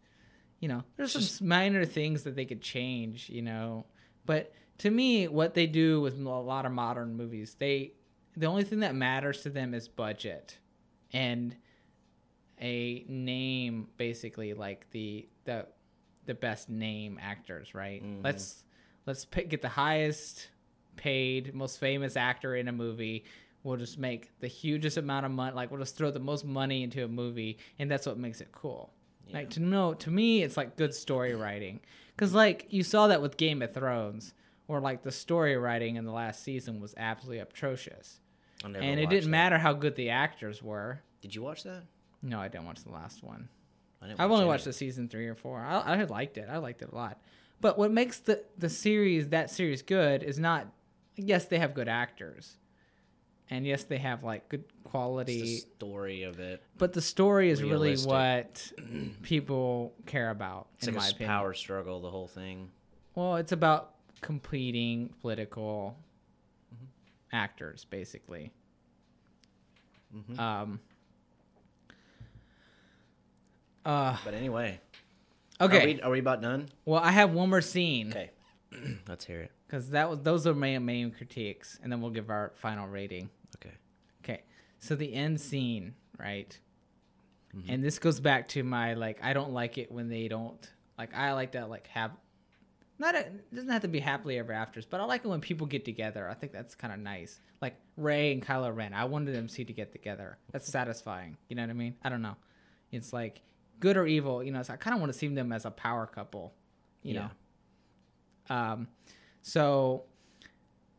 [0.61, 3.87] you know, there's some minor things that they could change, you know.
[4.25, 7.93] But to me, what they do with a lot of modern movies, they
[8.37, 10.59] the only thing that matters to them is budget.
[11.13, 11.57] and
[12.61, 15.67] a name basically like the the
[16.27, 18.03] the best name actors, right?
[18.03, 18.25] Mm-hmm.
[18.25, 18.64] Let's
[19.07, 20.49] let's pick, get the highest
[20.97, 23.25] paid, most famous actor in a movie.
[23.63, 25.55] We'll just make the hugest amount of money.
[25.55, 28.53] Like we'll just throw the most money into a movie, and that's what makes it
[28.53, 28.93] cool.
[29.33, 31.81] Like to know, to me, it's like good story writing.
[32.17, 34.35] Cause like you saw that with Game of Thrones,
[34.67, 38.21] where like the story writing in the last season was absolutely atrocious,
[38.63, 39.29] and it didn't that.
[39.31, 41.01] matter how good the actors were.
[41.23, 41.85] Did you watch that?
[42.23, 43.49] No, I didn't watch the last one.
[44.03, 44.49] I didn't I've only any.
[44.49, 45.61] watched the season three or four.
[45.61, 46.49] I, I liked it.
[46.51, 47.19] I liked it a lot.
[47.61, 50.67] But what makes the the series that series good is not.
[51.17, 52.57] Yes, they have good actors,
[53.49, 55.41] and yes, they have like good quality.
[55.41, 56.63] the story of it.
[56.77, 58.11] but the story is Realistic.
[58.11, 58.73] really what
[59.23, 61.29] people care about, It's in like my opinion.
[61.29, 62.01] power struggle.
[62.01, 62.71] The whole thing.
[63.15, 65.97] Well, it's about completing political
[66.75, 66.87] Mm-hmm.
[67.37, 68.51] actors, basically.
[70.15, 70.39] Mhm.
[70.39, 70.81] Um.
[73.85, 74.81] Uh, But anyway,
[75.61, 75.83] okay.
[75.83, 76.69] Are we, are we about done?
[76.85, 78.11] well, I have one more scene.
[78.11, 78.31] Okay,
[79.09, 79.53] let's hear it.
[79.67, 83.31] because that was those are my main critiques, and then we'll give our final rating.
[83.57, 83.75] Okay.
[84.25, 84.43] Okay,
[84.79, 86.59] so the end scene, right?
[87.57, 87.71] Mm-hmm.
[87.71, 91.15] And this goes back to my like, I don't like it when they don't like.
[91.15, 92.13] I like that like have,
[92.99, 95.41] not a, it doesn't have to be happily ever afters, but I like it when
[95.41, 96.29] people get together.
[96.29, 97.41] I think that's kind of nice.
[97.61, 100.39] Like Rey and Kylo Ren, I wanted them to see to get together.
[100.53, 101.37] That's satisfying.
[101.49, 101.95] You know what I mean?
[102.03, 102.37] I don't know.
[102.91, 103.41] It's like
[103.81, 104.43] good or evil.
[104.43, 106.53] You know, so I kind of want to see them as a power couple.
[107.03, 107.29] You Yeah.
[108.51, 108.57] know.
[108.57, 108.89] Um,
[109.43, 110.05] so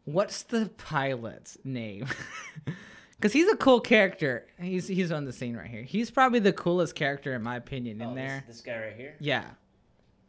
[0.05, 2.07] what's the pilot's name?
[3.17, 4.45] Because he's a cool character.
[4.61, 5.83] He's he's on the scene right here.
[5.83, 8.43] He's probably the coolest character in my opinion in Oh, there.
[8.45, 9.15] This, this guy right here.
[9.21, 9.45] Yeah.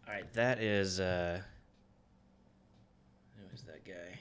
[0.06, 1.40] All right, that is uh.
[3.36, 4.18] Who is that guy?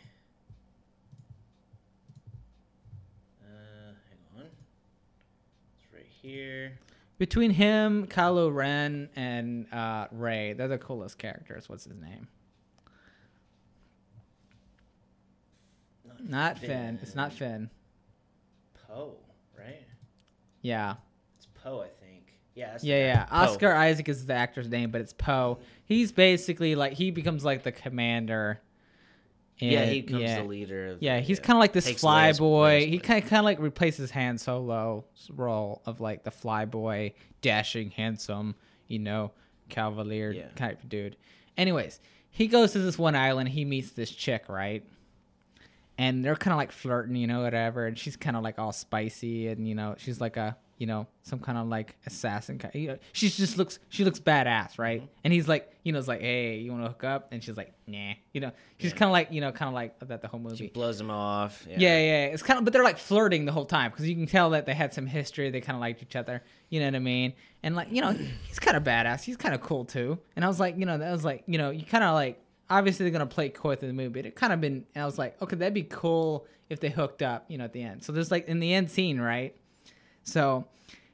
[3.43, 4.49] Uh, hang on.
[5.77, 6.71] It's right here.
[7.17, 11.69] Between him, Kylo Ren, and uh, Rey, they're the coolest characters.
[11.69, 12.27] What's his name?
[16.27, 16.99] Not Finn.
[17.01, 17.69] It's not Finn.
[18.87, 19.17] Poe,
[19.57, 19.85] right?
[20.61, 20.95] Yeah.
[21.37, 22.33] It's Poe, I think.
[22.55, 22.77] Yeah.
[22.81, 23.25] Yeah, yeah.
[23.25, 23.35] Poe.
[23.35, 25.59] Oscar Isaac is the actor's name, but it's Poe.
[25.85, 28.61] He's basically like he becomes like the commander.
[29.57, 30.41] Yeah, he becomes yeah.
[30.41, 30.87] the leader.
[30.87, 32.81] Of Yeah, the, he's uh, kind of like this takes fly boy.
[32.81, 35.03] Leia's He kind of kind of like replaces Han Solo's
[35.33, 38.55] role of like the fly boy, dashing, handsome,
[38.87, 39.31] you know,
[39.69, 40.47] cavalier Yeah.
[40.55, 41.15] type dude.
[41.57, 41.99] Anyways,
[42.29, 43.49] he goes to this one island.
[43.49, 44.83] He meets this chick, right?
[45.97, 47.85] And they're kind of like flirting, you know, whatever.
[47.87, 51.07] And she's kind of like all spicy, and you know, she's like a, you know,
[51.23, 52.57] some kind of like assassin.
[52.57, 55.01] Kind you know, she just looks, she looks badass, right?
[55.01, 55.19] Mm-hmm.
[55.23, 57.29] And he's like, you know, it's like, hey, you want to hook up?
[57.31, 59.97] And she's like, nah, you know, she's kind of like, you know, kind of like
[59.99, 60.57] that the whole movie.
[60.57, 61.65] She blows him off.
[61.69, 61.77] Yeah.
[61.79, 62.25] Yeah, yeah.
[62.25, 64.65] It's kind of, but they're like flirting the whole time because you can tell that
[64.65, 65.49] they had some history.
[65.49, 66.43] They kind of liked each other.
[66.69, 67.33] You know what I mean?
[67.63, 68.11] And like, you know,
[68.47, 69.23] he's kind of badass.
[69.23, 70.19] He's kind of cool too.
[70.35, 72.41] And I was like, you know, that was like, you know, you kind of like,
[72.69, 74.85] obviously they're gonna play coy through the movie, but it kind of been.
[74.95, 77.73] And I was like, okay, that'd be cool if they hooked up, you know, at
[77.73, 78.03] the end.
[78.03, 79.55] So there's like in the end scene, right?
[80.25, 80.65] So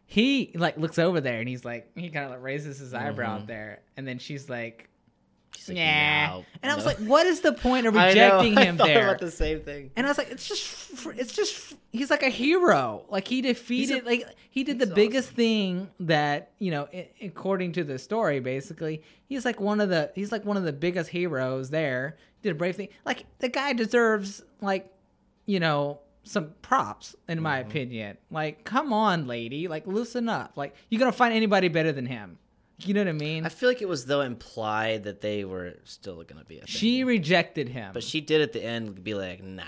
[0.06, 3.28] he like looks over there and he's like, he kind of like raises his eyebrow
[3.34, 3.42] Mm-hmm.
[3.44, 4.88] out there, and then she's like.
[5.58, 6.28] She's like, Nah.
[6.38, 8.78] "No, and I was like, what is the point of I know, rejecting I him
[8.78, 9.10] thought there?
[9.10, 9.92] about the same thing.
[9.98, 13.04] And I was like, it's just, it's just, he's like a hero.
[13.10, 16.88] Like he defeated, a- like he did the biggest thing that you know,
[17.22, 18.40] according to the story.
[18.40, 22.16] Basically, he's like one of the, he's like one of the biggest heroes there.
[22.44, 22.88] Did a brave thing.
[23.06, 24.90] Like the guy deserves, like,
[25.46, 27.70] you know, some props in my Mm-hmm.
[27.70, 28.18] opinion.
[28.30, 30.54] Like, come on, lady, like loosen up.
[30.56, 32.38] Like you're gonna find anybody better than him.
[32.80, 33.46] You know what I mean?
[33.46, 36.68] I feel like it was though implied that they were still gonna be a thing.
[36.68, 39.64] she rejected him, but she did at the end be like, nah.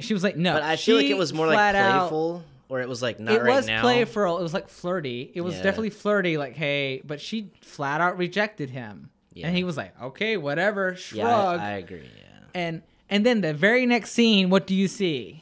[0.00, 0.54] she, was like, no.
[0.54, 3.20] But I feel like it was more like flat out- playful, or it was like
[3.20, 3.80] not it right was now.
[3.80, 4.38] playful.
[4.38, 5.30] It was like flirty.
[5.34, 5.62] It was Yeah.
[5.62, 6.36] definitely flirty.
[6.36, 9.46] Like, hey, but she flat out rejected him, Yeah.
[9.48, 11.60] and he was like, okay, whatever, Yeah, shrug.
[11.60, 12.02] I, I agree.
[12.16, 12.38] Yeah.
[12.54, 15.41] and and then the very next scene, what do you see?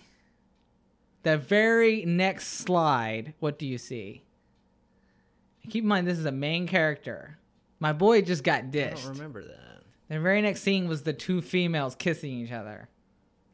[1.22, 4.22] The very next slide, what do you see?
[5.68, 7.38] Keep in mind, this is a main character.
[7.78, 9.04] My boy just got I dished.
[9.04, 9.82] don't remember that.
[10.08, 12.88] The very next scene was the two females kissing each other.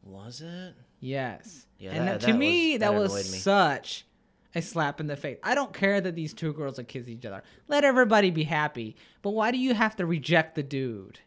[0.02, 0.74] Was it?
[1.00, 1.66] Yes.
[1.78, 3.38] Yeah, and that- that, to that me, was- that, that was me.
[3.38, 4.06] such
[4.54, 5.38] a slap in the face.
[5.42, 7.42] I don't care that these two girls are kissing each other.
[7.68, 8.96] Let everybody be happy.
[9.22, 11.18] But why do you have to reject the dude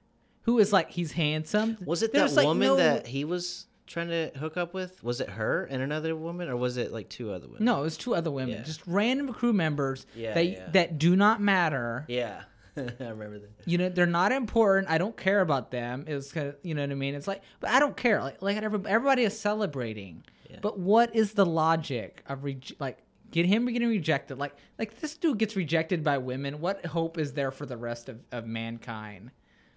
[0.44, 1.78] who is like he's handsome?
[1.86, 5.04] Was it There's, that like, woman no- that he was trying to hook up with?
[5.04, 7.66] Was it her and another woman, or was it like two other women?
[7.66, 8.62] No, it was two other women, Yeah.
[8.64, 10.70] just random crew members Yeah, that yeah.
[10.72, 12.06] that do not matter.
[12.08, 12.44] Yeah,
[12.78, 13.50] I remember that.
[13.66, 14.90] You know, they're not important.
[14.90, 16.06] I don't care about them.
[16.08, 17.16] It was kind of, you know what I mean?
[17.16, 18.22] It's like, but I don't care.
[18.22, 20.24] Like, like everybody is celebrating.
[20.50, 20.60] Yeah.
[20.62, 23.00] But what is the logic of rege- like
[23.32, 24.38] get him getting rejected.
[24.40, 26.62] Like like this dude gets rejected by women.
[26.62, 29.32] What hope is there for the rest of, of mankind?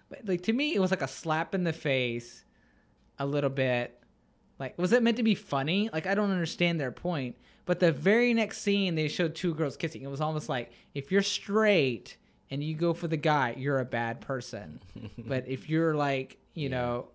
[0.09, 2.45] But like to me, it was like a slap in the face,
[3.19, 3.99] a little bit.
[4.63, 5.89] Like was it meant to be funny?
[5.91, 7.35] Like I don't understand their point.
[7.65, 10.01] But the very next scene, they showed two girls kissing.
[10.03, 12.17] It was almost like if you're straight
[12.49, 14.81] and you go for the guy, you're a bad person.
[15.17, 17.09] but if you're like you know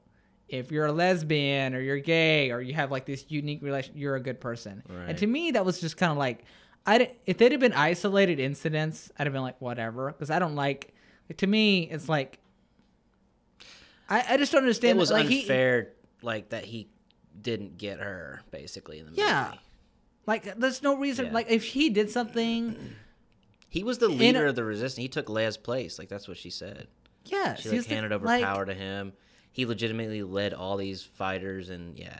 [0.48, 4.16] if you're a lesbian or you're gay or you have like this unique relation, you're
[4.16, 4.82] a good person.
[4.88, 5.10] Right.
[5.10, 6.44] And to me, that was just kind of like,
[6.86, 10.54] I if they'd have been isolated incidents, I'd have been like, whatever, because I don't
[10.54, 10.94] like.
[11.36, 12.38] To me, it's like,
[14.08, 14.96] I, I just don't understand.
[14.96, 15.92] It was like, he- unfair,
[16.22, 16.88] like that he
[17.42, 19.22] didn't get her basically in the movie.
[19.22, 19.52] yeah,
[20.26, 21.26] like there's no reason.
[21.26, 21.32] Yeah.
[21.32, 22.76] Like if he did something,
[23.70, 25.02] He was the leader a- of the resistance.
[25.02, 25.98] He took Leia's place.
[25.98, 26.88] Like that's what she said.
[27.26, 29.12] yeah, She like was the- handed over like- power to him.
[29.52, 32.16] He legitimately led all these fighters, and yeah,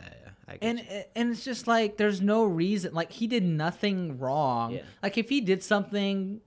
[0.60, 0.84] and you.
[1.14, 4.82] and it's just like there's no reason like he did nothing wrong Yeah.
[5.02, 6.40] like if he did something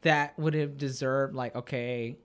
[0.00, 2.16] that would have deserved like okay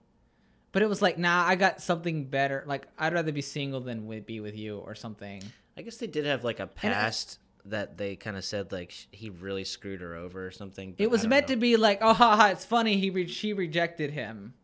[0.72, 4.08] but it was like nah i got something better like i'd rather be single than
[4.22, 5.42] be with you or something
[5.78, 8.72] I guess they did have like a And I- past that they kind of said
[8.72, 10.94] like sh- he really screwed her over or something.
[10.98, 14.54] it was meant to be like oh haha it's funny he re- she rejected him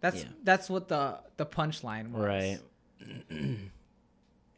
[0.00, 0.28] that's Yeah.
[0.42, 2.58] that's what the the punchline was right.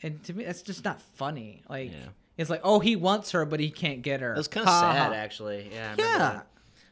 [0.02, 1.98] and to me that's just not funny like Yeah.
[2.38, 4.72] it's like oh he wants her but he can't get her It was kind of
[4.72, 5.14] Ha, ha, sad, ha.
[5.14, 5.68] actually.
[5.72, 5.94] Yeah.
[5.98, 6.46] I yeah that.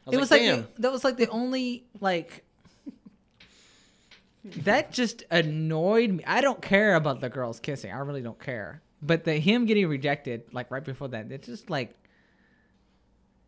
[0.05, 0.61] Was it was like, like, damn.
[0.75, 2.43] the, that was like the only like
[4.43, 6.23] that just annoyed me.
[6.25, 7.91] I don't care about the girls kissing.
[7.91, 8.81] I really don't care.
[9.01, 11.95] But the him getting rejected like right before that, it's just like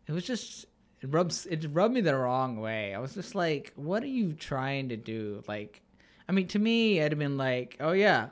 [0.06, 0.66] it was just
[1.00, 2.94] it rubs it rubbed me the wrong way.
[2.94, 5.42] I was just like, what are you trying to do?
[5.46, 5.82] Like
[6.28, 8.28] I mean to me it'd have been like, oh yeah.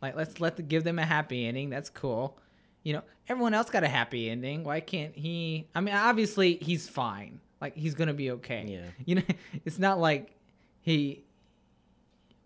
[0.00, 1.70] Like let's let the, give them a happy ending.
[1.70, 2.38] That's cool.
[2.84, 4.64] You know, everyone else got a happy ending.
[4.64, 5.66] Why can't he?
[5.74, 7.40] I mean, obviously he's fine.
[7.60, 8.64] Like he's gonna be okay.
[8.68, 8.90] Yeah.
[9.04, 9.22] You know,
[9.64, 10.36] it's not like
[10.80, 11.24] he.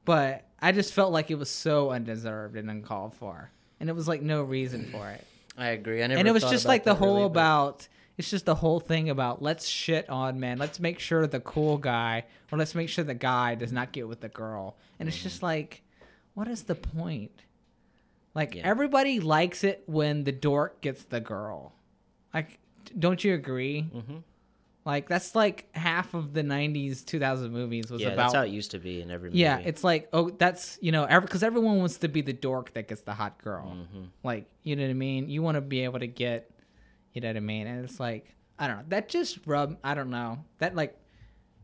[0.04, 3.50] But I just felt like it was so undeserved and uncalled for,
[3.82, 5.26] and it was like no reason for it.
[5.58, 6.02] I agree.
[6.02, 6.18] I never.
[6.18, 7.88] and it was just like the whole really, but- about.
[8.18, 10.58] It's just the whole thing about let's shit on men.
[10.58, 14.06] Let's make sure the cool guy, or let's make sure the guy does not get
[14.06, 14.76] with the girl.
[15.00, 15.22] And it's Mm-hmm.
[15.28, 15.82] just like,
[16.34, 17.42] what is the point?
[18.34, 18.62] Like Yeah.
[18.64, 21.72] everybody likes it when the dork gets the girl.
[22.34, 22.58] Like,
[22.98, 23.90] don't you agree?
[23.94, 24.22] Mhm.
[24.84, 28.16] Like that's like half of the '90s, 2000 movies was Yeah, about.
[28.16, 29.38] that's how it used to be in every movie.
[29.40, 32.88] yeah, it's like oh, that's you know, because everyone wants to be the dork that
[32.88, 33.76] gets the hot girl.
[33.94, 34.08] Mhm.
[34.24, 35.28] Like, you know what I mean?
[35.30, 36.50] You want to be able to get,
[37.12, 37.66] you know what I mean?
[37.68, 38.84] And it's like, I don't know.
[38.88, 39.76] That just rub.
[39.84, 40.44] I don't know.
[40.58, 40.96] That like,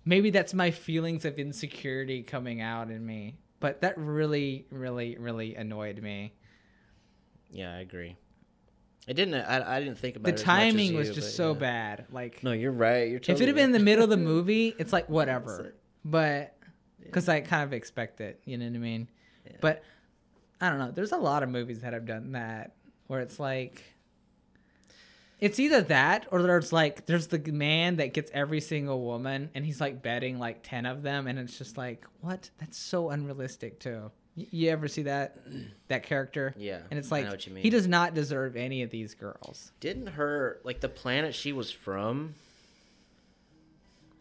[0.05, 3.39] maybe that's my feelings of insecurity coming out in me.
[3.61, 6.35] But that really, really, really annoyed me.
[7.51, 8.17] yeah, I agree.
[9.09, 9.35] I didn't.
[9.35, 11.59] I, I didn't think about The it as much as timing was just so yeah.
[11.59, 12.07] bad.
[12.13, 13.09] Like, No, you're right.
[13.09, 15.67] You're if it had been in the middle of the movie, it's like whatever.
[15.67, 15.77] it.
[16.05, 16.55] But
[17.03, 19.09] because I kind of expect it, you know what I mean.
[19.47, 19.53] Yeah.
[19.61, 19.83] But
[20.61, 20.91] I don't know.
[20.91, 22.75] There's a lot of movies that have done that
[23.07, 23.83] where it's like
[25.41, 29.65] it's either that or there's like there's the man that gets every single woman and
[29.65, 33.79] he's like betting like 10 of them and it's just like what that's so unrealistic
[33.79, 34.11] too
[34.51, 35.37] you ever see that
[35.89, 37.63] that character Yeah, and it's I like know what you mean.
[37.63, 41.71] he does not deserve any of these girls Didn't her like the planet she was
[41.71, 42.35] from?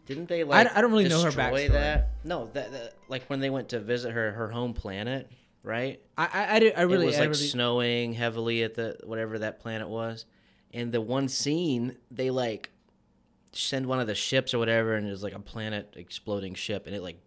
[0.06, 0.68] Didn't they I like?
[0.68, 1.70] d- I don't really know her backstory.
[1.70, 5.30] That no, that, that like when they went to visit her her home planet,
[5.62, 6.00] right?
[6.16, 8.96] i i, I, did- I really it was I like really, snowing heavily at the
[9.04, 10.24] whatever that planet was,
[10.72, 12.70] and the one scene they like
[13.52, 16.86] send one of the ships or whatever, and it was like a planet exploding ship,
[16.86, 17.18] and it like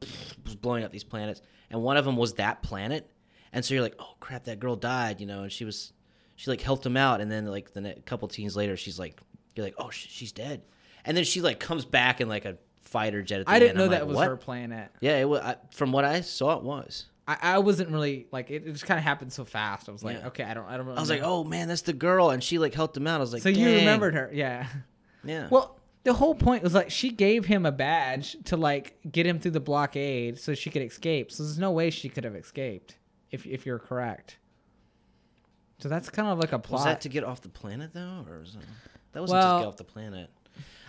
[0.45, 3.10] was blowing up these planets, and one of them was that planet,
[3.53, 5.93] and so you're like, oh crap, that girl died, you know, and she was
[6.35, 9.19] she like helped him out, and then like the ne- couple teens later, she's like,
[9.56, 10.61] you're like, oh, sh- she's dead,
[11.06, 13.41] and then she like comes back in like a fighter jet.
[13.41, 13.77] At the i didn't end.
[13.77, 14.27] know I'm that like, was what?
[14.27, 15.41] her planet Yeah, it was.
[15.41, 17.06] I, from what I saw, it was.
[17.27, 19.88] I, I wasn't really like it, it just kind of happened so fast.
[19.88, 20.27] I was like, Yeah.
[20.27, 20.88] okay, I don't, I don't.
[20.88, 21.15] Really I was know.
[21.15, 23.18] like, oh man, that's the girl, and she like helped him out.
[23.18, 24.68] I was like, so you remembered her, yeah.
[25.23, 25.48] Yeah.
[25.52, 29.40] Well, the whole point was like she gave him a badge to like get him
[29.40, 31.32] through the blockade so she could escape.
[31.32, 32.98] So there's no way she could have escaped
[33.32, 34.38] if if you're correct.
[35.80, 36.80] So that's kind of like a plot.
[36.80, 38.64] was that to get off the planet though, or was that,
[39.14, 40.30] that wasn't Well- to get off the planet?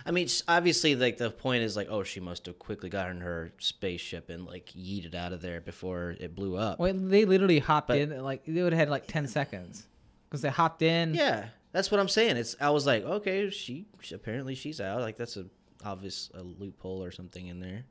[0.05, 3.53] I mean, obviously, like the point is like, oh, she must have quickly gotten her
[3.59, 6.77] spaceship and like yeeted out of there before it blew up.
[6.77, 9.85] well, they literally hopped But- in like they would have had like ten seconds
[10.29, 11.13] because they hopped in.
[11.13, 12.37] Yeah, that's what I'm saying.
[12.37, 15.01] It's I was like, okay, she, she apparently she's out.
[15.01, 15.45] Like that's a
[15.83, 17.83] obvious a loophole or something in there.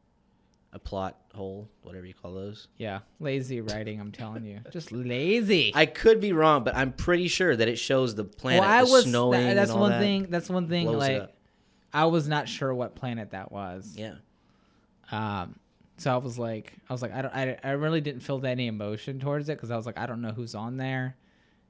[0.73, 2.69] a plot hole, whatever you call those.
[2.79, 4.01] Yeah, lazy writing.
[4.01, 5.71] I'm telling you, just lazy.
[5.75, 8.83] I could be wrong, but I'm pretty sure that it shows the planet well, I
[8.85, 9.05] was.
[9.05, 9.43] snowing.
[9.43, 10.01] that- that's one that.
[10.01, 10.27] thing.
[10.31, 10.87] That's one thing.
[10.87, 11.35] blows Like.
[11.93, 13.95] I was not sure what planet that was.
[13.99, 14.15] Yeah,
[15.11, 15.57] Um,
[15.99, 18.67] so I was like, I was like, I don't, I, I really didn't feel any
[18.67, 21.17] emotion towards it because I was like, I don't know who's on there,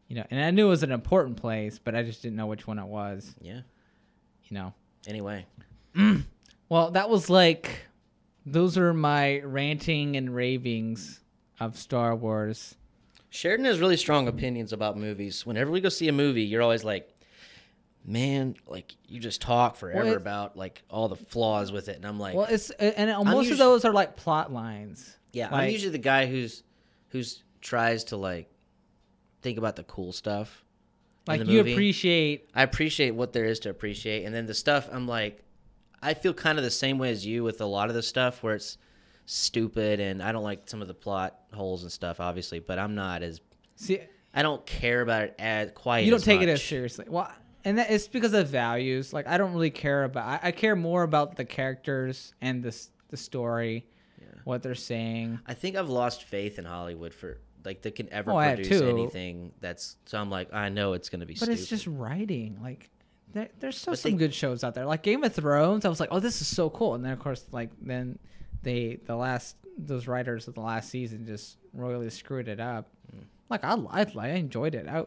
[0.09, 0.27] you know.
[0.31, 2.79] And I knew it was an important place, but I just didn't know which one
[2.79, 3.61] it was, yeah.
[4.45, 4.75] you know.
[5.07, 5.47] Anyway,
[6.69, 7.81] Well, that was like,
[8.47, 11.21] those are my ranting and ravings
[11.61, 12.77] of Star Wars.
[13.29, 15.45] Sheridan has really strong opinions about movies.
[15.45, 17.15] Whenever we go see a movie, you're always like,
[18.07, 22.05] "Man, like you just talk forever it- about like all the flaws with it," and
[22.07, 25.17] I'm like, Well, it's uh, and most usu- of those are like plot lines.
[25.33, 26.63] "Yeah." I'm usually the guy who's
[27.09, 28.51] who's tries to like
[29.43, 30.65] think about the cool stuff.
[31.27, 31.73] Like you movie.
[31.73, 32.49] appreciate.
[32.55, 35.45] I appreciate what there is to appreciate, and then the stuff I'm like,
[36.03, 38.43] I feel kind of the same way as you with a lot of the stuff
[38.43, 38.77] where it's
[39.27, 42.95] stupid, and I don't like some of the plot holes and stuff, obviously, but I'm
[42.95, 43.41] not as
[43.77, 44.01] See,
[44.35, 46.05] I don't care about it as quite.
[46.05, 47.07] you don't take it as seriously.
[47.09, 47.31] Well,
[47.65, 49.13] and that it's because of values.
[49.13, 50.27] Like I don't really care about.
[50.27, 52.77] I, I care more about the characters and the
[53.11, 53.87] the story,
[54.45, 55.39] what they're saying.
[55.47, 59.53] I think I've lost faith in Hollywood for like they can ever Oh, produce anything
[59.61, 59.97] that's.
[60.07, 61.35] So I'm like, I know it's gonna be.
[61.35, 61.59] But stupid.
[61.61, 62.59] it's just writing.
[62.63, 62.91] Like
[63.33, 64.85] there, there's still But some they- good shows out there.
[64.87, 65.85] Like Game of Thrones.
[65.85, 66.95] I was like, oh, this is so cool.
[66.95, 68.19] And then of course, like then
[68.63, 72.89] they the last those writers of the last season just royally screwed it up.
[73.15, 73.25] Mm.
[73.49, 74.87] Like I, I I enjoyed it.
[74.89, 75.05] I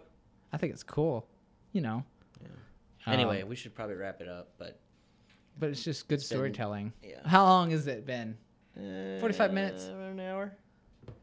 [0.51, 1.27] I think it's cool.
[1.73, 2.03] You know.
[3.07, 4.79] Um, Anyway, we should probably wrap it up, but
[5.59, 6.93] but it's just good It's been- storytelling.
[7.03, 7.19] yeah.
[7.25, 8.37] How long has it been?
[8.75, 9.85] 45 Uh, minutes?
[9.85, 10.51] an hour.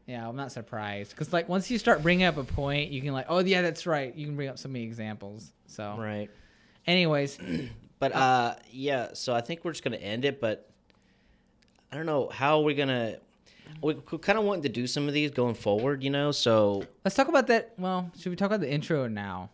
[0.05, 3.13] Yeah, I'm not surprised because like once you start bringing up a point, you can
[3.13, 4.13] like, oh yeah, that's right.
[4.13, 5.51] You can bring up so many examples.
[5.67, 6.29] So, Right.
[6.85, 7.37] anyways,
[7.99, 9.11] But uh, yeah.
[9.13, 10.69] So I think we're just gonna end it, but
[11.89, 13.15] I don't know how we're gonna.
[13.81, 16.33] We kind of wanting to do some of these going forward, you know.
[16.33, 17.73] So let's talk about that.
[17.77, 19.51] Well, should we talk about the intro now?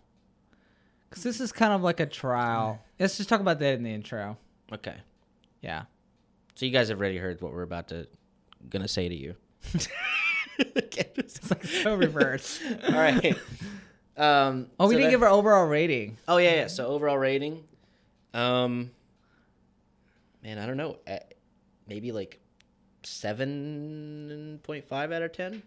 [1.08, 2.82] Because this is kind of like a trial.
[3.00, 4.36] Let's just talk about that in the intro.
[4.74, 4.96] okay.
[5.62, 5.84] Yeah.
[6.56, 8.08] So you guys have already heard what we're about to
[8.68, 9.36] gonna say to you.
[11.18, 12.60] It's like so reverse.
[12.88, 13.38] All right.
[14.18, 16.18] Um, Oh, we so didn't that- give our overall rating.
[16.28, 16.68] Oh yeah, yeah.
[16.68, 17.64] So overall rating,
[18.34, 18.92] um,
[20.44, 20.98] man, I don't know,
[21.88, 22.40] maybe like
[23.04, 25.62] seven point five out of ten.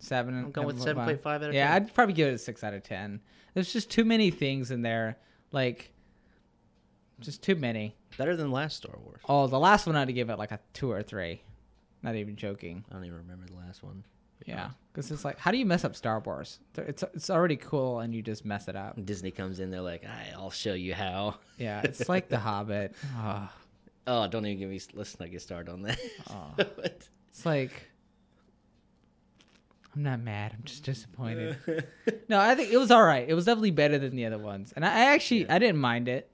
[0.00, 0.36] Seven.
[0.44, 1.18] I'm going with 7.5.
[1.22, 1.74] 7.5 out of Yeah, 10.
[1.74, 3.20] I'd probably give it a six out of ten.
[3.54, 5.18] There's just too many things in there.
[5.50, 5.90] Like,
[7.18, 7.96] just too many.
[8.16, 9.20] Better than last Star Wars.
[9.28, 11.42] Oh, the last one I'd give it like a two or three.
[12.02, 12.84] Not even joking.
[12.90, 14.04] I don't even remember the last one.
[14.46, 16.60] Yeah, because it's like, how do you mess up Star Wars?
[16.76, 19.04] It's it's already cool, and you just mess it up.
[19.04, 20.04] Disney comes in, they're like,
[20.36, 22.94] "All I'll show you how." Yeah, it's like The Hobbit.
[23.16, 23.48] Oh,
[24.06, 24.80] Oh, don't even give me.
[24.94, 25.98] Let's not get started on that.
[26.30, 26.54] Oh.
[27.30, 27.88] It's like,
[29.94, 30.52] I'm not mad.
[30.56, 31.56] I'm just disappointed.
[32.28, 33.28] no, I think it was all right.
[33.28, 35.54] It was definitely better than the other ones, and I, I actually Yeah.
[35.54, 36.30] I didn't mind it.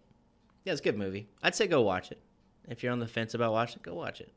[0.65, 1.29] yeah, it's a good movie.
[1.43, 2.21] I'd say go watch it.
[2.69, 4.33] If you're on the fence about watching it, go watch it.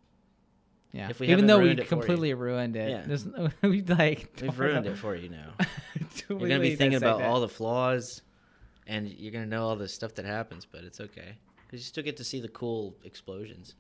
[0.93, 1.89] Yeah, If we even though we ruined it you.
[1.89, 2.89] completely ruined it.
[2.89, 3.03] Yeah.
[3.05, 3.25] There's
[3.61, 5.51] we like We've ruined it for you now.
[6.29, 8.21] You're gonna be thinking about all the flaws,
[8.87, 12.03] and you're gonna know all the stuff that happens, but it's okay because you still
[12.03, 13.75] get to see the cool explosions.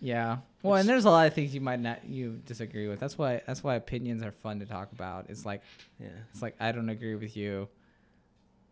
[0.00, 0.38] Yeah.
[0.62, 3.00] Well, It's- and there's a lot of things you might not you disagree with.
[3.00, 5.26] That's why that's why opinions are fun to talk about.
[5.28, 5.62] It's like
[5.98, 7.68] Yeah, it's like I don't agree with you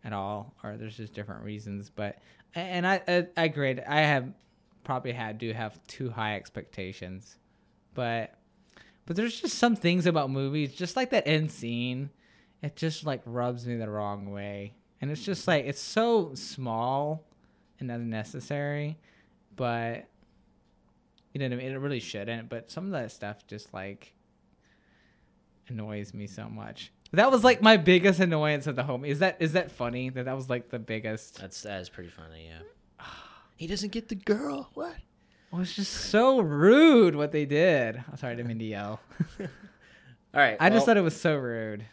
[0.03, 1.89] at all, or there's just different reasons.
[1.93, 2.17] But
[2.55, 3.77] and I I, I agree.
[3.87, 4.31] I have
[4.89, 7.37] probably had do have too high expectations,
[7.93, 8.33] but
[9.05, 12.09] but there's just some things about movies, just like that end scene,
[12.63, 17.23] it just like rubs me the wrong way, and it's just like it's so small
[17.79, 18.97] and unnecessary,
[19.55, 20.07] but
[21.33, 21.71] you know what I mean.
[21.71, 24.15] It really shouldn't, but some of that stuff just like
[25.67, 26.91] annoys me so much.
[27.11, 29.05] That was like my biggest annoyance of the home.
[29.05, 31.39] Is that is that funny that that was like the biggest?
[31.39, 32.47] that's that is pretty funny.
[32.47, 32.61] Yeah,
[33.59, 34.69] he doesn't get the girl.
[34.73, 34.95] What?
[35.51, 38.01] It was just so rude what they did.
[38.09, 39.01] I'm sorry, I didn't mean to yell.
[39.41, 39.47] All
[40.33, 41.83] right, I just well, thought it was so rude.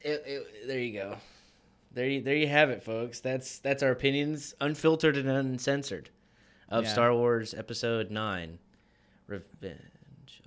[0.00, 1.18] it, it, there you go.
[1.92, 3.20] There you, there you have it, folks.
[3.20, 6.08] That's that's our opinions, unfiltered and uncensored,
[6.70, 6.92] of Yeah.
[6.92, 8.58] Star Wars Episode Nine,
[9.26, 10.42] Revenge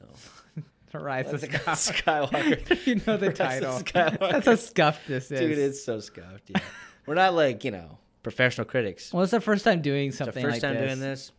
[0.00, 0.62] of no.
[0.92, 2.30] The Rise of Skywalker.
[2.64, 2.86] Skywalker.
[2.86, 3.72] you know the Rise of title.
[3.80, 4.30] Skywalker.
[4.32, 5.38] That's how scuffed this is.
[5.38, 6.48] Dude, it's so scuffed.
[6.48, 6.60] Yeah,
[7.04, 9.12] we're not like you know professional critics.
[9.12, 10.86] well, it's our first time doing It's the something first like time this.
[10.88, 11.32] doing this.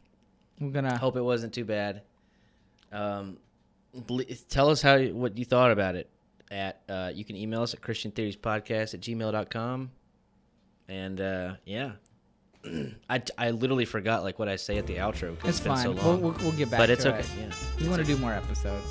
[0.60, 0.98] We're gonna.
[0.98, 2.02] Hope it wasn't too bad.
[2.92, 3.38] Um,
[4.50, 6.10] tell us how you- what you thought about it.
[6.52, 9.90] At uh, you can email us at Christian Theories Podcast at gmail.com.
[10.88, 11.94] and uh, yeah,
[13.10, 15.74] I, I literally forgot like what I say at the outro because It's it's been
[15.74, 15.84] fine.
[15.84, 16.22] so we'll, long.
[16.22, 17.14] we'll, we'll get back but to it's it.
[17.16, 17.26] okay.
[17.40, 17.50] Yeah.
[17.82, 18.86] We want to do more episodes.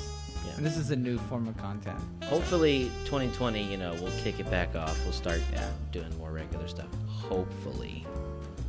[0.45, 0.55] Yeah.
[0.57, 1.99] And this is a new form of content.
[2.23, 5.01] Hopefully, 2020, you know, we'll kick it back off.
[5.03, 6.87] We'll start yeah, doing more regular stuff.
[7.07, 8.05] Hopefully,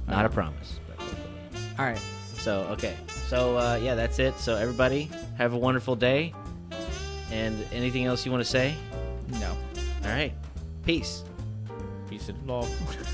[0.07, 1.31] not a promise, but hopefully.
[1.79, 2.01] All right.
[2.37, 4.39] So okay, so uh, yeah, that's it.
[4.39, 6.35] So everybody, have a wonderful day.
[7.31, 8.75] And anything else you want to say?
[9.41, 9.57] No.
[10.05, 10.33] All right,
[10.85, 11.25] peace.
[12.09, 12.71] Peace and love.